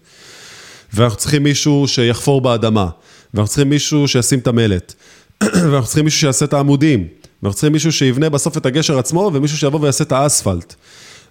[0.93, 2.89] ואנחנו צריכים מישהו שיחפור באדמה,
[3.33, 4.93] ואנחנו צריכים מישהו שישים את המלט,
[5.43, 7.07] ואנחנו צריכים מישהו שיעשה את העמודים,
[7.43, 10.75] ואנחנו צריכים מישהו שיבנה בסוף את הגשר עצמו, ומישהו שיבוא ויעשה את האספלט.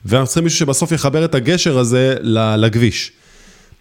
[0.04, 2.16] ואנחנו צריכים מישהו שבסוף יחבר את הגשר הזה
[2.56, 3.12] לכביש.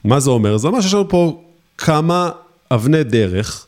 [0.03, 0.57] מה זה אומר?
[0.57, 1.41] זה אומר שיש לנו פה
[1.77, 2.29] כמה
[2.71, 3.65] אבני דרך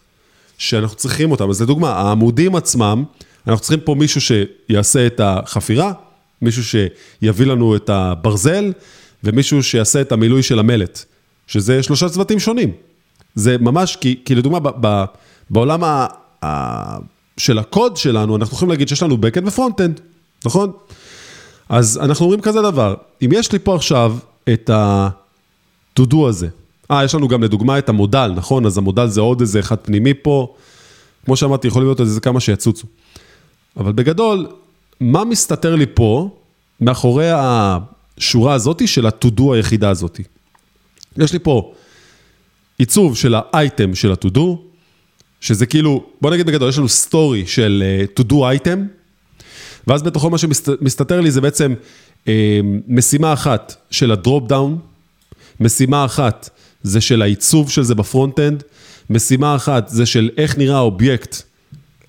[0.58, 1.50] שאנחנו צריכים אותם.
[1.50, 3.04] אז לדוגמה, העמודים עצמם,
[3.48, 5.92] אנחנו צריכים פה מישהו שיעשה את החפירה,
[6.42, 8.74] מישהו שיביא לנו את הברזל,
[9.24, 11.04] ומישהו שיעשה את המילוי של המלט,
[11.48, 12.72] שזה שלושה צוותים שונים.
[13.36, 15.04] זה ממש, כי, כי לדוגמה, ב, ב,
[15.50, 16.08] בעולם ה,
[16.44, 16.98] ה,
[17.38, 20.02] של הקוד שלנו, אנחנו יכולים להגיד שיש לנו backend ו frontend,
[20.46, 20.72] נכון?
[21.70, 22.96] אז אנחנו אומרים כזה דבר,
[23.26, 24.18] אם יש לי פה עכשיו
[24.54, 26.48] את ה-to-do הזה,
[26.92, 28.66] אה, יש לנו גם לדוגמה את המודל, נכון?
[28.66, 30.56] אז המודל זה עוד איזה אחד פנימי פה,
[31.26, 32.88] כמו שאמרתי, יכול להיות איזה כמה שיצוצו.
[33.78, 34.48] אבל בגדול,
[35.00, 36.30] מה מסתתר לי פה,
[36.82, 40.24] מאחורי השורה הזאתי של ה-to-do היחידה הזאתי?
[41.18, 41.74] יש לי פה
[42.78, 44.58] עיצוב של האייטם של ה-to-do,
[45.42, 47.84] שזה כאילו, בוא נגיד בגדול, יש לנו סטורי של
[48.16, 48.80] uh, to-do item,
[49.88, 51.74] ואז בתוכו מה שמסתתר לי זה בעצם
[52.26, 52.30] uh,
[52.88, 54.72] משימה אחת של ה-drop down,
[55.60, 56.50] משימה אחת
[56.84, 58.64] זה של העיצוב של זה ב frontend,
[59.10, 61.36] משימה אחת זה של איך נראה האובייקט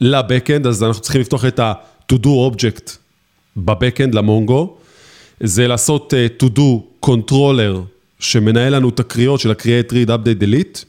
[0.01, 2.91] ל backend, אז אנחנו צריכים לפתוח את ה-to-do object
[3.57, 4.77] ב backend, למונגו.
[5.41, 7.79] זה לעשות uh, to-do controller
[8.19, 10.85] שמנהל לנו את הקריאות של ה-create, read, update, delete.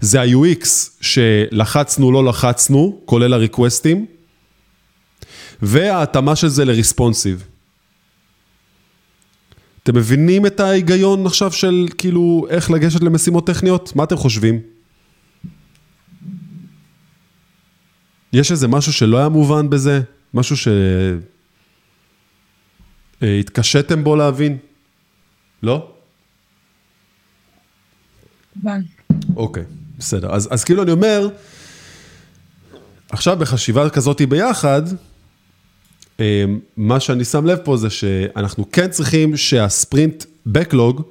[0.00, 0.66] זה ה-UX
[1.00, 4.06] שלחצנו, לא לחצנו, כולל הריקווסטים.
[5.62, 7.44] וההתאמה של זה לריספונסיב.
[9.82, 13.96] אתם מבינים את ההיגיון עכשיו של כאילו איך לגשת למשימות טכניות?
[13.96, 14.60] מה אתם חושבים?
[18.32, 20.00] יש איזה משהו שלא היה מובן בזה?
[20.34, 20.56] משהו
[23.20, 24.58] שהתקשיתם בו להבין?
[25.62, 25.92] לא?
[28.56, 28.80] מובן.
[29.36, 29.64] אוקיי,
[29.98, 30.34] בסדר.
[30.34, 31.28] אז, אז כאילו אני אומר,
[33.10, 34.82] עכשיו בחשיבה כזאת ביחד,
[36.76, 41.02] מה שאני שם לב פה זה שאנחנו כן צריכים שה sprint backlog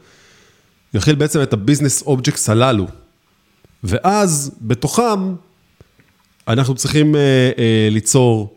[0.94, 2.88] יכיל בעצם את ה business objects הללו.
[3.84, 5.36] ואז בתוכם
[6.48, 7.22] אנחנו צריכים אה,
[7.58, 8.56] אה, ליצור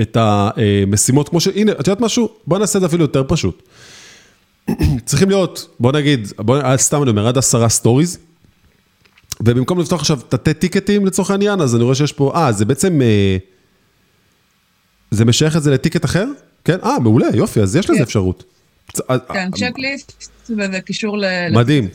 [0.00, 1.48] את המשימות כמו ש...
[1.48, 2.28] הנה, את יודעת משהו?
[2.46, 3.62] בוא נעשה את זה אפילו יותר פשוט.
[5.04, 8.18] צריכים להיות, בוא נגיד, בוא, סתם אני אומר, עד עשרה stories,
[9.40, 13.02] ובמקום לפתוח עכשיו תתי ticket־ים לצורך העניין, אז אני רואה שיש פה, אה, זה בעצם,
[13.02, 13.36] אה,
[15.10, 16.26] זה משייך את זה ל ticket אחר?
[16.64, 16.76] כן?
[16.84, 18.44] אה, מעולה, יופי, אז יש לזה אפשרות.
[19.32, 20.12] כן, checklist,
[20.50, 21.24] וזה קישור ל...
[21.52, 21.88] מדהים,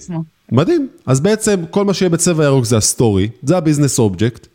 [0.51, 0.87] מדהים.
[1.05, 4.47] אז בעצם כל מה שיהיה בצבע ירוק זה ה story, זה ה business object,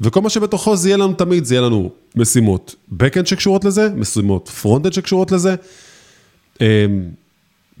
[0.00, 4.50] וכל מה שבתוכו זה יהיה לנו תמיד, זה יהיה לנו משימות backend שקשורות לזה, משימות
[4.62, 5.54] frontend שקשורות לזה,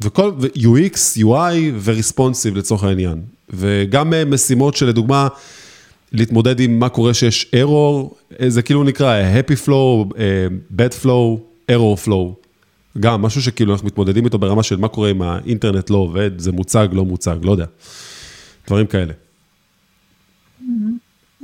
[0.00, 3.22] וכל, UX, UI ו-responsive לצורך העניין.
[3.50, 5.28] וגם משימות שלדוגמה,
[6.12, 8.14] להתמודד עם מה קורה שיש error,
[8.48, 10.14] זה כאילו נקרא happy flow,
[10.76, 11.40] bad flow,
[11.70, 12.46] error flow.
[13.00, 16.52] גם משהו שכאילו אנחנו מתמודדים איתו ברמה של מה קורה אם האינטרנט לא עובד, זה
[16.52, 17.66] מוצג, לא מוצג, לא יודע.
[18.66, 19.12] דברים כאלה.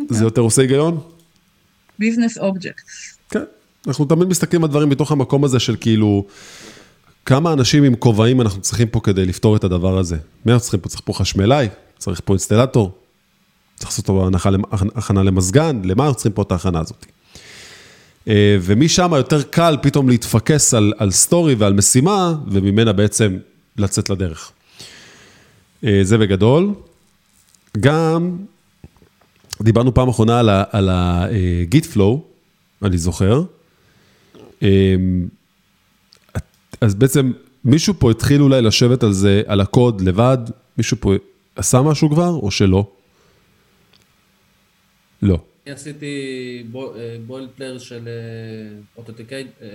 [0.09, 1.01] זה יותר עושה היגיון?
[1.99, 2.83] Business object.
[3.31, 3.45] כן,
[3.87, 6.27] אנחנו תמיד מסתכלים על דברים מתוך המקום הזה של כאילו,
[7.27, 10.17] כמה אנשים עם כובעים אנחנו צריכים פה כדי לפתור את הדבר הזה.
[10.47, 10.89] מי אנחנו צריכים פה?
[10.89, 11.69] צריך פה חשמלאי,
[12.03, 12.91] צריך פה אינסטלטור,
[13.77, 14.29] צריך לעשות פה
[14.95, 17.07] הכנה למזגן, למה אנחנו צריכים פה את ההכנה הזאת?
[18.29, 23.39] אה, ומשם יותר קל פתאום להתפקס על, על story ועל משימה, וממנה בעצם
[23.77, 24.53] לצאת לדרך.
[25.85, 26.75] אה, זה בגדול.
[27.81, 28.37] גם
[29.63, 30.41] דיברנו פעם אחרונה
[30.71, 32.19] על ה-Git flow,
[32.83, 33.43] אני זוכר.
[34.63, 34.69] אה,
[36.81, 37.33] אז בעצם
[37.65, 40.39] מישהו פה התחיל אולי לשבת על זה, על הקוד לבד,
[40.79, 41.13] מישהו פה
[41.57, 42.87] עשה משהו כבר או שלא?
[45.23, 45.39] לא.
[45.67, 46.65] אני עשיתי
[47.27, 48.09] בוילד פלייר של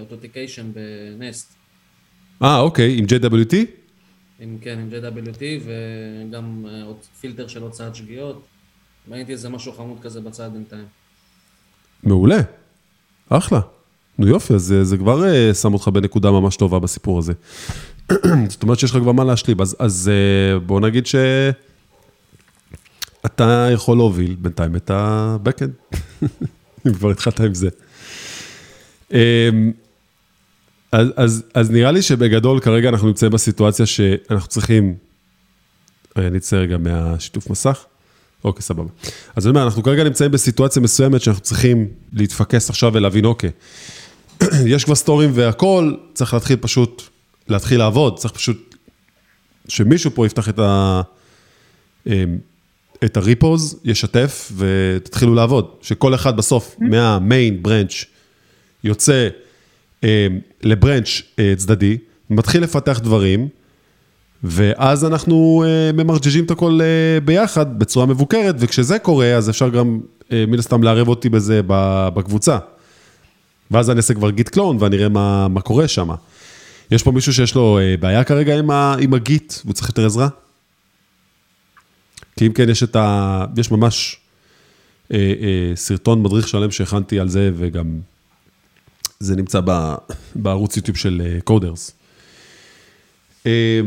[0.01, 1.53] אותנטיקיישן בנסט.
[2.43, 3.55] אה, אוקיי, עם JWT?
[4.39, 6.65] עם, כן, עם JWT וגם
[7.21, 8.45] פילטר של הוצאת שגיאות.
[9.09, 10.86] ראיתי איזה משהו חמוד כזה בצד בינתיים.
[12.03, 12.39] מעולה,
[13.30, 13.59] אחלה.
[14.19, 15.23] נו יופי, אז זה כבר
[15.53, 17.34] שם אותך בנקודה ממש טובה בסיפור הזה.
[18.49, 20.11] זאת אומרת שיש לך כבר מה להשלים, אז, אז
[20.65, 21.15] בוא נגיד ש...
[23.28, 25.97] אתה יכול להוביל בינתיים את ה-Backend,
[26.88, 27.69] אם כבר התחלת עם זה.
[29.13, 29.71] אמ,
[30.91, 34.95] אז, אז, אז נראה לי שבגדול כרגע אנחנו נמצאים בסיטואציה שאנחנו צריכים,
[36.15, 37.86] אני אצא רגע מהשיתוף מסך.
[38.43, 38.89] אוקיי, סבבה.
[39.36, 43.51] אז אני אומר, אנחנו כרגע נמצאים בסיטואציה מסוימת שאנחנו צריכים להתפקס עכשיו ולהבין, אוקיי,
[44.73, 47.03] יש כבר סטורים והכל, צריך להתחיל פשוט,
[47.47, 48.75] להתחיל לעבוד, צריך פשוט
[49.67, 51.01] שמישהו פה יפתח את ה...
[53.06, 55.68] את הריפוז, ישתף ותתחילו לעבוד.
[55.82, 56.86] שכל אחד בסוף mm-hmm.
[56.86, 58.06] מהמיין ברנץ'
[58.84, 59.28] יוצא
[60.04, 60.28] אה,
[60.64, 61.98] לברנץ' אה, צדדי,
[62.30, 63.48] מתחיל לפתח דברים,
[64.43, 70.00] ואז אנחנו אה, ממרג'ג'ים את הכל אה, ביחד בצורה מבוקרת, וכשזה קורה, אז אפשר גם
[70.32, 71.62] אה, מן הסתם לערב אותי בזה
[72.14, 72.58] בקבוצה.
[73.72, 76.10] ואז אני אעשה כבר גיט קלון ואני אראה מה, מה קורה שם.
[76.91, 80.06] יש פה מישהו שיש לו אה, בעיה כרגע עם, ה, עם הגיט, והוא צריך יותר
[80.06, 80.28] עזרה?
[82.38, 83.45] כי אם כן, יש את ה...
[83.57, 84.17] יש ממש
[85.13, 87.99] אה, אה, סרטון מדריך שלם שהכנתי על זה, וגם
[89.19, 89.95] זה נמצא ב,
[90.35, 91.91] בערוץ יוטיוב של קודרס.
[93.45, 93.81] אה, אה,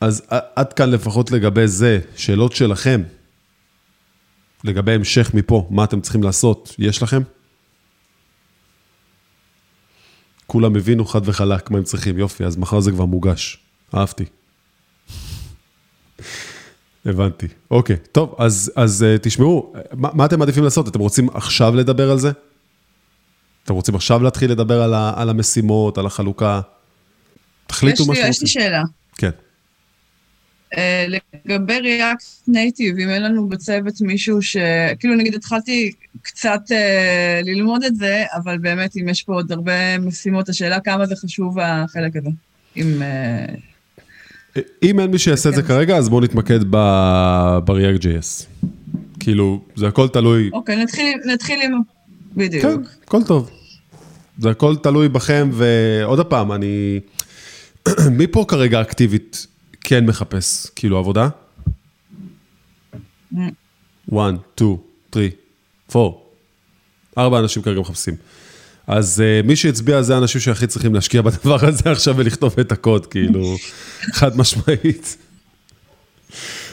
[0.00, 0.22] אז
[0.56, 3.02] עד כאן לפחות לגבי זה, שאלות שלכם,
[4.64, 7.22] לגבי המשך מפה, מה אתם צריכים לעשות, יש לכם?
[10.46, 13.58] כולם הבינו חד וחלק מה הם צריכים, יופי, אז מחר זה כבר מוגש,
[13.94, 14.24] אהבתי.
[17.06, 20.88] הבנתי, אוקיי, טוב, אז, אז uh, תשמעו, מה, מה אתם מעדיפים לעשות?
[20.88, 22.30] אתם רוצים עכשיו לדבר על זה?
[23.64, 26.60] אתם רוצים עכשיו להתחיל לדבר על, ה, על המשימות, על החלוקה?
[27.66, 28.30] תחליטו מה שאתם רוצים.
[28.30, 28.82] יש לי שאלה.
[29.16, 29.30] כן.
[30.74, 30.78] Uh,
[31.44, 34.56] לגבי React Native, אם אין לנו בצוות מישהו ש...
[34.98, 35.92] כאילו נגיד התחלתי
[36.22, 41.06] קצת uh, ללמוד את זה, אבל באמת אם יש פה עוד הרבה משימות, השאלה כמה
[41.06, 42.30] זה חשוב החלק הזה.
[42.76, 43.02] אם...
[43.02, 43.73] Uh...
[44.82, 45.68] אם אין מי שיעשה את זה כן.
[45.68, 48.66] כרגע, אז בואו נתמקד ב-React.js.
[49.20, 50.50] כאילו, זה הכל תלוי...
[50.52, 50.84] אוקיי,
[51.24, 51.80] נתחיל עם...
[52.36, 52.62] בדיוק.
[52.62, 53.50] כן, הכל טוב.
[54.38, 57.00] זה הכל תלוי בכם, ועוד פעם, אני...
[58.18, 59.46] מי פה כרגע אקטיבית
[59.80, 61.28] כן מחפש, כאילו, עבודה?
[63.34, 63.44] 1,
[64.56, 64.76] 2,
[65.14, 65.30] 3,
[65.96, 66.10] 4.
[67.18, 68.14] ארבע אנשים כרגע מחפשים.
[68.86, 73.06] אז uh, מי שהצביע זה האנשים שהכי צריכים להשקיע בדבר הזה עכשיו ולכתוב את הקוד,
[73.06, 73.56] כאילו,
[74.18, 75.16] חד משמעית.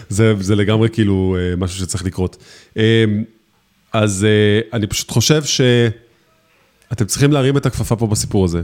[0.09, 2.37] זה, זה לגמרי כאילו uh, משהו שצריך לקרות.
[2.73, 2.79] Um,
[3.93, 8.61] אז uh, אני פשוט חושב שאתם צריכים להרים את הכפפה פה בסיפור הזה,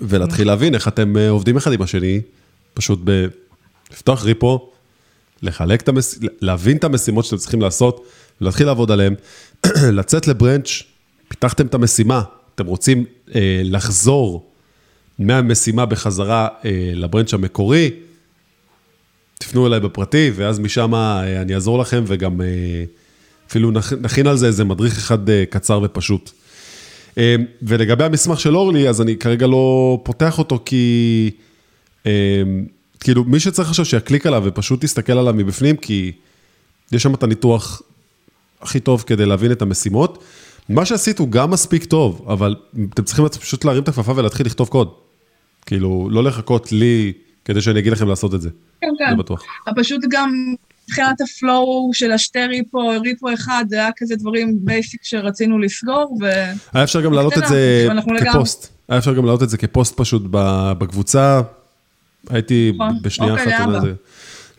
[0.00, 2.20] ולהתחיל להבין איך אתם uh, עובדים אחד עם השני,
[2.74, 3.26] פשוט ב...
[3.92, 4.70] לפתוח ריפו,
[5.42, 6.14] לחלק את המש...
[6.40, 8.06] להבין את המשימות שאתם צריכים לעשות,
[8.40, 9.14] ולהתחיל לעבוד עליהן,
[9.98, 10.93] לצאת לברנץ'
[11.34, 12.22] פיתחתם את המשימה,
[12.54, 13.04] אתם רוצים
[13.34, 14.50] אה, לחזור
[15.18, 17.90] מהמשימה בחזרה אה, לברנץ' המקורי,
[19.38, 22.46] תפנו אליי בפרטי, ואז משם אה, אני אעזור לכם, וגם אה,
[23.48, 23.70] אפילו
[24.00, 26.30] נכין על זה איזה מדריך אחד אה, קצר ופשוט.
[27.18, 31.30] אה, ולגבי המסמך של אורלי, אז אני כרגע לא פותח אותו, כי
[32.06, 32.42] אה,
[33.00, 36.12] כאילו, מי שצריך עכשיו שיקליק עליו ופשוט יסתכל עליו מבפנים, כי
[36.92, 37.82] יש שם את הניתוח
[38.60, 40.24] הכי טוב כדי להבין את המשימות.
[40.68, 42.54] מה שעשית הוא גם מספיק טוב, אבל
[42.94, 44.88] אתם צריכים פשוט להרים את הכפפה ולהתחיל לכתוב קוד.
[45.66, 47.12] כאילו, לא לחכות לי
[47.44, 48.50] כדי שאני אגיד לכם לעשות את זה.
[48.80, 49.10] כן, כן.
[49.10, 49.42] זה בטוח.
[49.76, 50.54] פשוט גם
[50.88, 56.18] מבחינת ה flow של השתי repo, repo אחד, זה היה כזה דברים basic שרצינו לסגור,
[56.22, 56.26] ו...
[56.72, 57.88] היה אפשר גם להעלות את זה
[58.30, 58.68] כפוסט.
[58.88, 60.22] היה אפשר גם להעלות את זה כפוסט פשוט
[60.78, 61.40] בקבוצה.
[62.30, 62.98] הייתי נכון.
[63.02, 63.82] בשנייה אוקיי, אחת.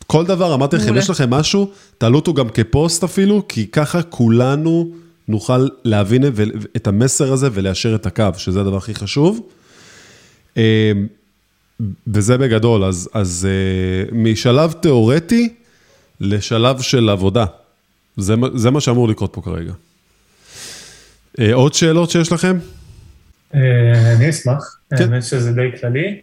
[0.08, 5.05] כל דבר, אמרתי לכם, יש לכם משהו, תעלו אותו גם כפוסט אפילו, כי ככה כולנו...
[5.28, 6.23] נוכל להבין
[6.76, 9.49] את המסר הזה וליישר את הקו, שזה הדבר הכי חשוב.
[10.57, 10.91] אה,
[12.07, 15.53] וזה בגדול, אז, אז אה, משלב תיאורטי
[16.19, 17.45] לשלב של עבודה.
[18.17, 19.73] זה, זה מה שאמור לקרות פה כרגע.
[21.53, 22.57] עוד שאלות שיש לכם?
[23.53, 25.03] אני אשמח, כן.
[25.03, 26.21] האמת שזה די כללי.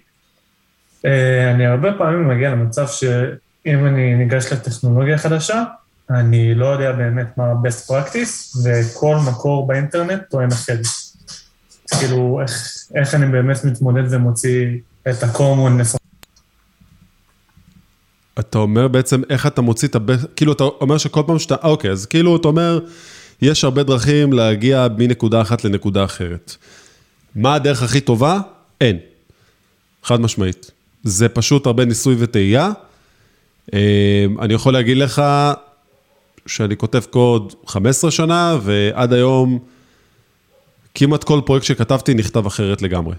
[1.55, 5.65] אני הרבה פעמים מגיע למצב שאם אני ניגש לטכנולוגיה חדשה,
[6.15, 10.87] אני לא יודע באמת מה best practice, וכל מקור באינטרנט טוען אחרת.
[11.99, 14.67] כאילו, איך, איך אני באמת מתמודד ומוציא
[15.09, 15.99] את ה-common.
[18.39, 19.99] אתה אומר בעצם איך אתה מוציא את ה...
[20.37, 21.55] כאילו, אתה אומר שכל פעם שאתה...
[21.63, 22.81] אוקיי, אז כאילו, אתה אומר,
[23.43, 26.57] יש הרבה דרכים להגיע מנקודה אחת לנקודה אחרת.
[27.35, 28.41] מה הדרך הכי טובה?
[28.81, 28.99] אין.
[30.03, 30.71] חד משמעית.
[31.05, 32.71] זה פשוט הרבה ניסוי וטעייה.
[33.75, 35.23] אה, אני יכול להגיד לך,
[36.47, 39.59] שאני כותב קוד 15 שנה, ועד היום
[40.95, 43.15] כמעט כל פרויקט שכתבתי נכתב אחרת לגמרי.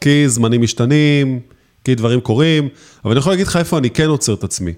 [0.00, 1.40] כי זמנים משתנים,
[1.84, 2.68] כי דברים קורים,
[3.04, 4.72] אבל אני יכול להגיד לך איפה אני כן עוצר את עצמי.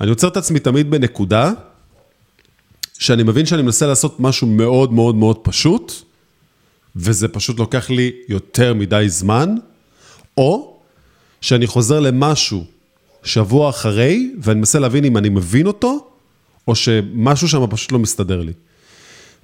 [0.00, 1.52] אני עוצר את עצמי תמיד בנקודה,
[2.98, 5.92] שאני מבין שאני מנסה לעשות משהו מאוד מאוד מאוד פשוט,
[6.96, 9.54] וזה פשוט לוקח לי יותר מדי זמן,
[10.36, 10.76] או
[11.40, 12.64] שאני חוזר למשהו
[13.22, 16.08] שבוע אחרי, ואני מנסה להבין אם אני מבין אותו,
[16.68, 18.52] או שמשהו שם פשוט לא מסתדר לי.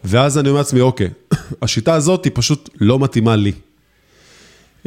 [0.04, 1.08] ואז אני אומר לעצמי, אוקיי,
[1.62, 3.52] השיטה הזאת היא פשוט לא מתאימה לי.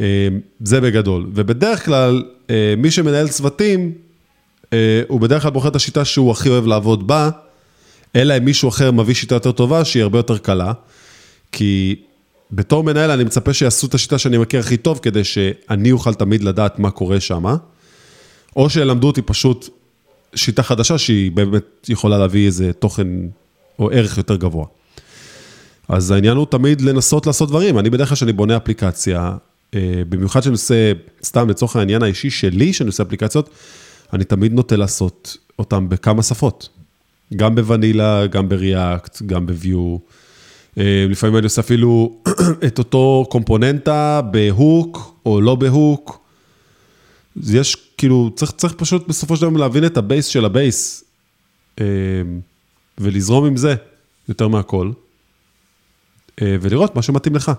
[0.00, 0.28] אה,
[0.60, 1.26] זה בגדול.
[1.34, 3.92] ובדרך כלל, אה, מי שמנהל צוותים,
[4.72, 7.30] אה, הוא בדרך כלל בוחר את השיטה שהוא הכי אוהב לעבוד בה,
[8.16, 10.72] אלא אם מישהו אחר מביא שיטה יותר טובה, שהיא הרבה יותר קלה.
[11.52, 11.96] כי
[12.52, 16.42] בתור מנהל אני מצפה שיעשו את השיטה שאני מכיר הכי טוב, כדי שאני אוכל תמיד
[16.42, 17.44] לדעת מה קורה שם.
[18.56, 19.68] או שילמדו אותי פשוט
[20.34, 23.06] שיטה חדשה שהיא באמת יכולה להביא איזה תוכן
[23.78, 24.66] או ערך יותר גבוה.
[25.88, 27.78] אז העניין הוא תמיד לנסות לעשות דברים.
[27.78, 29.36] אני בדרך כלל כשאני בונה אפליקציה,
[29.74, 30.92] אה, במיוחד שאני עושה,
[31.24, 33.50] סתם לצורך העניין האישי שלי, שאני עושה אפליקציות,
[34.12, 36.68] אני תמיד נוטה לעשות אותם בכמה שפות.
[37.36, 39.96] גם בוונילה, גם ב React, גם ב Vue.
[40.78, 42.16] אה, לפעמים אני עושה אפילו
[42.66, 46.23] את אותו קומפוננטה ב hook או לא ב hook.
[47.42, 51.04] יש כאילו, צריך, צריך פשוט בסופו של דבר להבין את ה base של ה base,
[51.80, 51.84] אה,
[52.98, 53.74] ולזרום עם זה
[54.28, 54.90] יותר מהכל,
[56.42, 57.52] אה, ולראות מה שמתאים לך.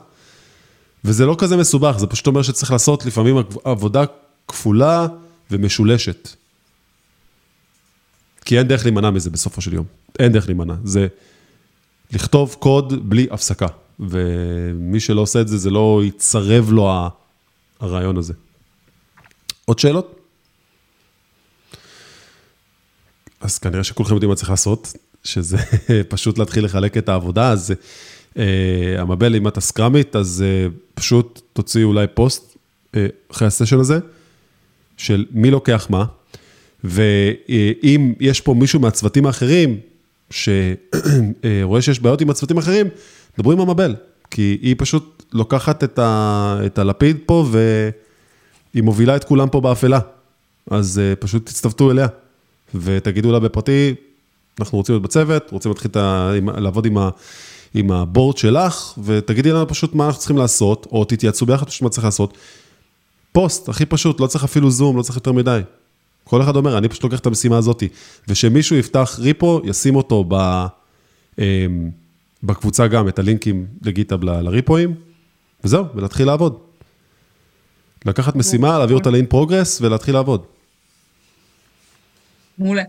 [1.05, 4.03] וזה לא כזה מסובך, זה פשוט אומר שצריך לעשות לפעמים עבודה
[4.47, 5.07] כפולה
[5.51, 6.29] ומשולשת.
[8.45, 9.85] כי אין דרך להימנע מזה בסופו של יום.
[10.19, 10.73] אין דרך להימנע.
[10.83, 11.07] זה
[12.11, 13.67] לכתוב קוד בלי הפסקה.
[13.99, 17.09] ומי שלא עושה את זה, זה לא יצרב לו
[17.79, 18.33] הרעיון הזה.
[19.65, 20.19] עוד שאלות?
[23.41, 24.93] אז כנראה שכולכם יודעים מה צריך לעשות,
[25.23, 25.57] שזה
[26.13, 27.73] פשוט להתחיל לחלק את העבודה, אז
[28.33, 28.37] uh,
[28.97, 32.97] המבל, אם אתה סקראמית, אז uh, פשוט תוציא אולי פוסט uh,
[33.31, 33.99] אחרי הסשן הזה,
[34.97, 36.05] של מי לוקח מה,
[36.83, 39.79] ואם יש פה מישהו מהצוותים האחרים,
[40.29, 42.87] שרואה שיש בעיות עם הצוותים האחרים,
[43.37, 43.95] דברו עם המבל,
[44.31, 47.45] כי היא פשוט לוקחת את, ה, את הלפיד פה,
[48.75, 49.99] והיא מובילה את כולם פה באפלה.
[50.71, 52.07] אז uh, פשוט תצטוותו אליה.
[52.75, 53.95] ותגידו לה בפרטי,
[54.59, 57.09] אנחנו רוצים להיות בצוות, רוצים להתחיל ה, לעבוד עם, ה,
[57.73, 61.89] עם הבורד שלך, ותגידי לנו פשוט מה אנחנו צריכים לעשות, או תתייעצו ביחד פשוט מה
[61.89, 62.37] צריך לעשות.
[63.31, 65.61] פוסט, הכי פשוט, לא צריך אפילו זום, לא צריך יותר מדי.
[66.23, 67.83] כל אחד אומר, אני פשוט לוקח את המשימה הזאת,
[68.27, 70.65] ושמישהו יפתח ריפו, ישים אותו ב,
[71.39, 71.43] אמ,
[72.43, 74.95] בקבוצה גם, את הלינקים לגיטאב לריפואים,
[75.63, 76.64] וזהו, ולהתחיל לעבוד.
[78.05, 80.41] לקחת משימה, להעביר אותה ל-in progress ולהתחיל לעבוד.
[82.57, 82.83] מעולה.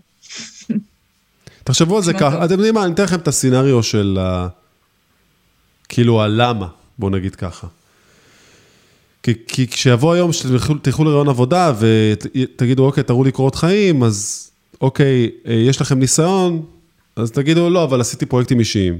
[1.65, 4.49] תחשבו על זה ככה, אתם יודעים מה, אני אתן לכם את הסצנריו של ה...
[5.89, 7.67] כאילו הלמה, בואו נגיד ככה.
[9.23, 14.51] כי, כי כשיבוא היום שתלכו לרעיון עבודה ותגידו, אוקיי, תראו לי קורות חיים, אז
[14.81, 16.63] אוקיי, יש לכם ניסיון,
[17.17, 18.99] אז תגידו, לא, אבל עשיתי פרויקטים אישיים.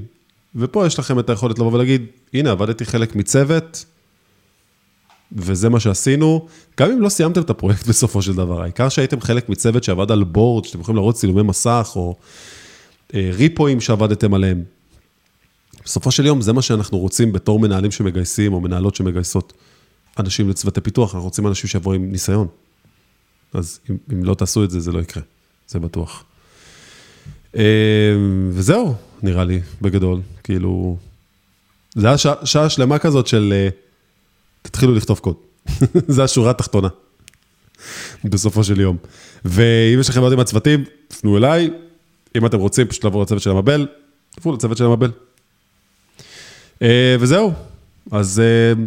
[0.55, 3.85] ופה יש לכם את היכולת לבוא ולהגיד, הנה, עבדתי חלק מצוות,
[5.31, 6.47] וזה מה שעשינו,
[6.79, 10.23] גם אם לא סיימתם את הפרויקט בסופו של דבר, העיקר שהייתם חלק מצוות שעבד על
[10.23, 12.15] בורד, שאתם יכולים לראות צילומי מסך, או
[13.13, 14.63] אה, ריפואים שעבדתם עליהם.
[15.85, 19.53] בסופו של יום זה מה שאנחנו רוצים בתור מנהלים שמגייסים, או מנהלות שמגייסות
[20.19, 22.47] אנשים לצוותי פיתוח, אנחנו רוצים אנשים שיבואו עם ניסיון.
[23.53, 25.23] אז אם, אם לא תעשו את זה, זה לא יקרה,
[25.67, 26.23] זה בטוח.
[27.55, 27.63] אה,
[28.49, 30.97] וזהו, נראה לי, בגדול, כאילו,
[31.95, 33.53] זה היה שעה, שעה שלמה כזאת של...
[33.55, 33.69] אה,
[34.67, 35.35] תתחילו לכתוב קוד.
[36.15, 36.87] זה השורה התחתונה,
[38.23, 38.97] בסופו של יום.
[39.45, 41.69] ואם יש לכם בעיות עם הצוותים, תפנו אליי.
[42.35, 43.87] אם אתם רוצים פשוט לעבור לצוות של המבל,
[44.35, 45.11] תפנו לצוות של המבל.
[46.81, 47.53] אה, וזהו,
[48.11, 48.83] אז אה,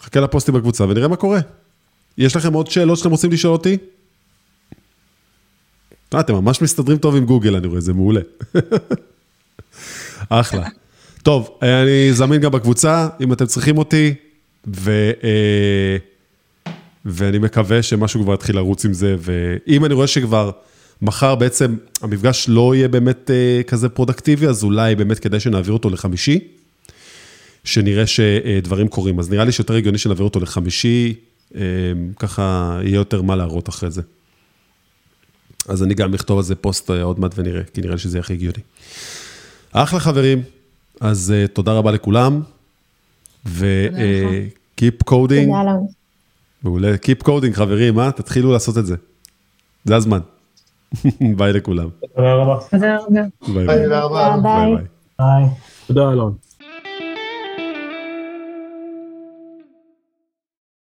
[0.00, 1.40] חכה לפוסטים בקבוצה ונראה מה קורה.
[2.18, 3.76] יש לכם עוד שאלות שאתם רוצים לשאול אותי?
[6.14, 8.20] אה, אתם ממש מסתדרים טוב עם גוגל, אני רואה, זה מעולה.
[10.28, 10.68] אחלה.
[11.22, 14.14] טוב, אה, אני זמין גם בקבוצה, אם אתם צריכים אותי,
[14.66, 15.96] ו, אה,
[17.04, 20.50] ואני מקווה שמשהו כבר יתחיל לרוץ עם זה, ואם אני רואה שכבר
[21.02, 25.90] מחר בעצם המפגש לא יהיה באמת אה, כזה פרודקטיבי, אז אולי באמת כדאי שנעביר אותו
[25.90, 26.38] לחמישי,
[27.64, 29.18] שנראה שדברים קורים.
[29.18, 31.14] אז נראה לי שיותר הגיוני שנעביר אותו לחמישי,
[31.54, 31.62] אה,
[32.18, 34.02] ככה יהיה יותר מה להראות אחרי זה.
[35.68, 38.20] אז אני גם אכתוב על זה פוסט עוד מעט ונראה, כי נראה לי שזה יהיה
[38.20, 38.58] הכי הגיוני.
[39.72, 40.42] אחלה חברים,
[41.00, 42.42] אז תודה רבה לכולם,
[43.48, 45.50] ו-keep uh, coding.
[46.62, 48.12] מעולה, keep coding חברים, אה?
[48.12, 48.96] תתחילו לעשות את זה.
[49.84, 50.20] זה הזמן.
[51.36, 51.88] ביי לכולם.
[52.16, 52.58] תודה רבה.
[52.70, 53.20] תודה רבה.
[53.54, 54.36] ביי ביי, תודה רבה.
[54.42, 54.74] ביי.
[54.74, 54.84] ביי.
[55.18, 55.44] ביי.
[55.86, 56.47] תודה, אלון.